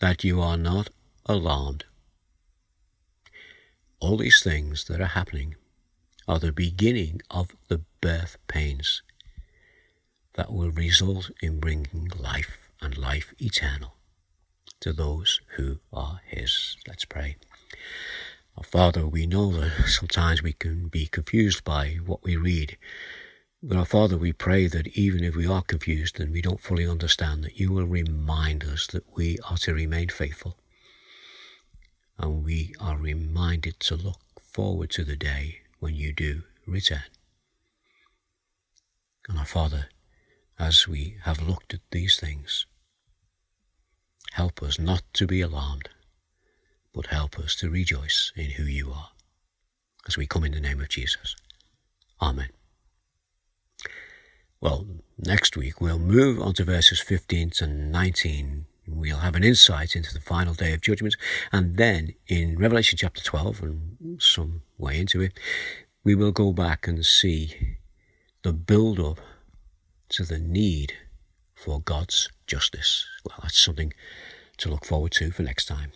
that 0.00 0.24
you 0.24 0.40
are 0.40 0.56
not 0.56 0.88
alarmed. 1.26 1.84
All 4.00 4.16
these 4.16 4.42
things 4.42 4.84
that 4.86 5.00
are 5.00 5.06
happening 5.06 5.56
are 6.26 6.38
the 6.38 6.52
beginning 6.52 7.20
of 7.30 7.50
the 7.68 7.82
birth 8.00 8.38
pains 8.48 9.02
that 10.34 10.52
will 10.52 10.70
result 10.70 11.30
in 11.42 11.60
bringing 11.60 12.10
life 12.18 12.70
and 12.80 12.96
life 12.96 13.34
eternal 13.38 13.96
to 14.80 14.92
those 14.92 15.40
who 15.56 15.80
are 15.92 16.20
His. 16.26 16.76
Let's 16.86 17.04
pray. 17.04 17.36
Our 18.56 18.64
Father, 18.64 19.06
we 19.06 19.26
know 19.26 19.52
that 19.52 19.88
sometimes 19.88 20.42
we 20.42 20.52
can 20.52 20.88
be 20.88 21.06
confused 21.06 21.64
by 21.64 21.98
what 22.04 22.22
we 22.22 22.36
read. 22.36 22.78
But 23.62 23.76
our 23.76 23.84
Father, 23.84 24.16
we 24.16 24.32
pray 24.32 24.68
that 24.68 24.86
even 24.88 25.24
if 25.24 25.34
we 25.34 25.46
are 25.46 25.62
confused 25.62 26.20
and 26.20 26.32
we 26.32 26.40
don't 26.40 26.60
fully 26.60 26.86
understand, 26.86 27.42
that 27.44 27.58
you 27.58 27.72
will 27.72 27.86
remind 27.86 28.64
us 28.64 28.86
that 28.88 29.04
we 29.16 29.38
are 29.50 29.58
to 29.58 29.74
remain 29.74 30.08
faithful. 30.08 30.56
And 32.18 32.44
we 32.44 32.74
are 32.80 32.96
reminded 32.96 33.80
to 33.80 33.96
look 33.96 34.20
forward 34.40 34.90
to 34.90 35.04
the 35.04 35.16
day 35.16 35.60
when 35.80 35.94
you 35.94 36.12
do 36.12 36.42
return. 36.66 37.04
And 39.28 39.38
our 39.38 39.44
Father, 39.44 39.88
as 40.58 40.88
we 40.88 41.16
have 41.22 41.40
looked 41.40 41.72
at 41.72 41.80
these 41.90 42.18
things. 42.18 42.66
Help 44.32 44.62
us 44.62 44.78
not 44.78 45.02
to 45.14 45.26
be 45.26 45.40
alarmed, 45.40 45.88
but 46.92 47.06
help 47.06 47.38
us 47.38 47.54
to 47.56 47.70
rejoice 47.70 48.32
in 48.36 48.52
who 48.52 48.64
you 48.64 48.92
are. 48.92 49.10
As 50.06 50.16
we 50.16 50.26
come 50.26 50.44
in 50.44 50.52
the 50.52 50.60
name 50.60 50.80
of 50.80 50.88
Jesus. 50.88 51.36
Amen. 52.20 52.48
Well, 54.60 54.86
next 55.16 55.56
week 55.56 55.80
we'll 55.80 56.00
move 56.00 56.40
on 56.40 56.54
to 56.54 56.64
verses 56.64 57.00
15 57.00 57.50
to 57.50 57.66
19. 57.66 58.66
We'll 58.88 59.18
have 59.18 59.36
an 59.36 59.44
insight 59.44 59.94
into 59.94 60.12
the 60.12 60.20
final 60.20 60.54
day 60.54 60.72
of 60.72 60.80
judgment. 60.80 61.16
And 61.52 61.76
then 61.76 62.14
in 62.26 62.58
Revelation 62.58 62.98
chapter 62.98 63.22
12, 63.22 63.62
and 63.62 64.22
some 64.22 64.62
way 64.76 64.98
into 64.98 65.20
it, 65.20 65.38
we 66.02 66.14
will 66.16 66.32
go 66.32 66.52
back 66.52 66.88
and 66.88 67.06
see 67.06 67.76
the 68.42 68.52
build 68.52 68.98
up 68.98 69.20
to 70.08 70.24
the 70.24 70.38
need 70.38 70.94
for 71.54 71.80
God's 71.80 72.28
justice. 72.46 73.06
Well, 73.24 73.38
that's 73.42 73.58
something 73.58 73.92
to 74.56 74.70
look 74.70 74.84
forward 74.84 75.12
to 75.12 75.30
for 75.30 75.42
next 75.42 75.66
time. 75.66 75.92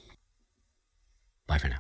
Bye 1.48 1.59
for 1.59 1.68
now. 1.68 1.79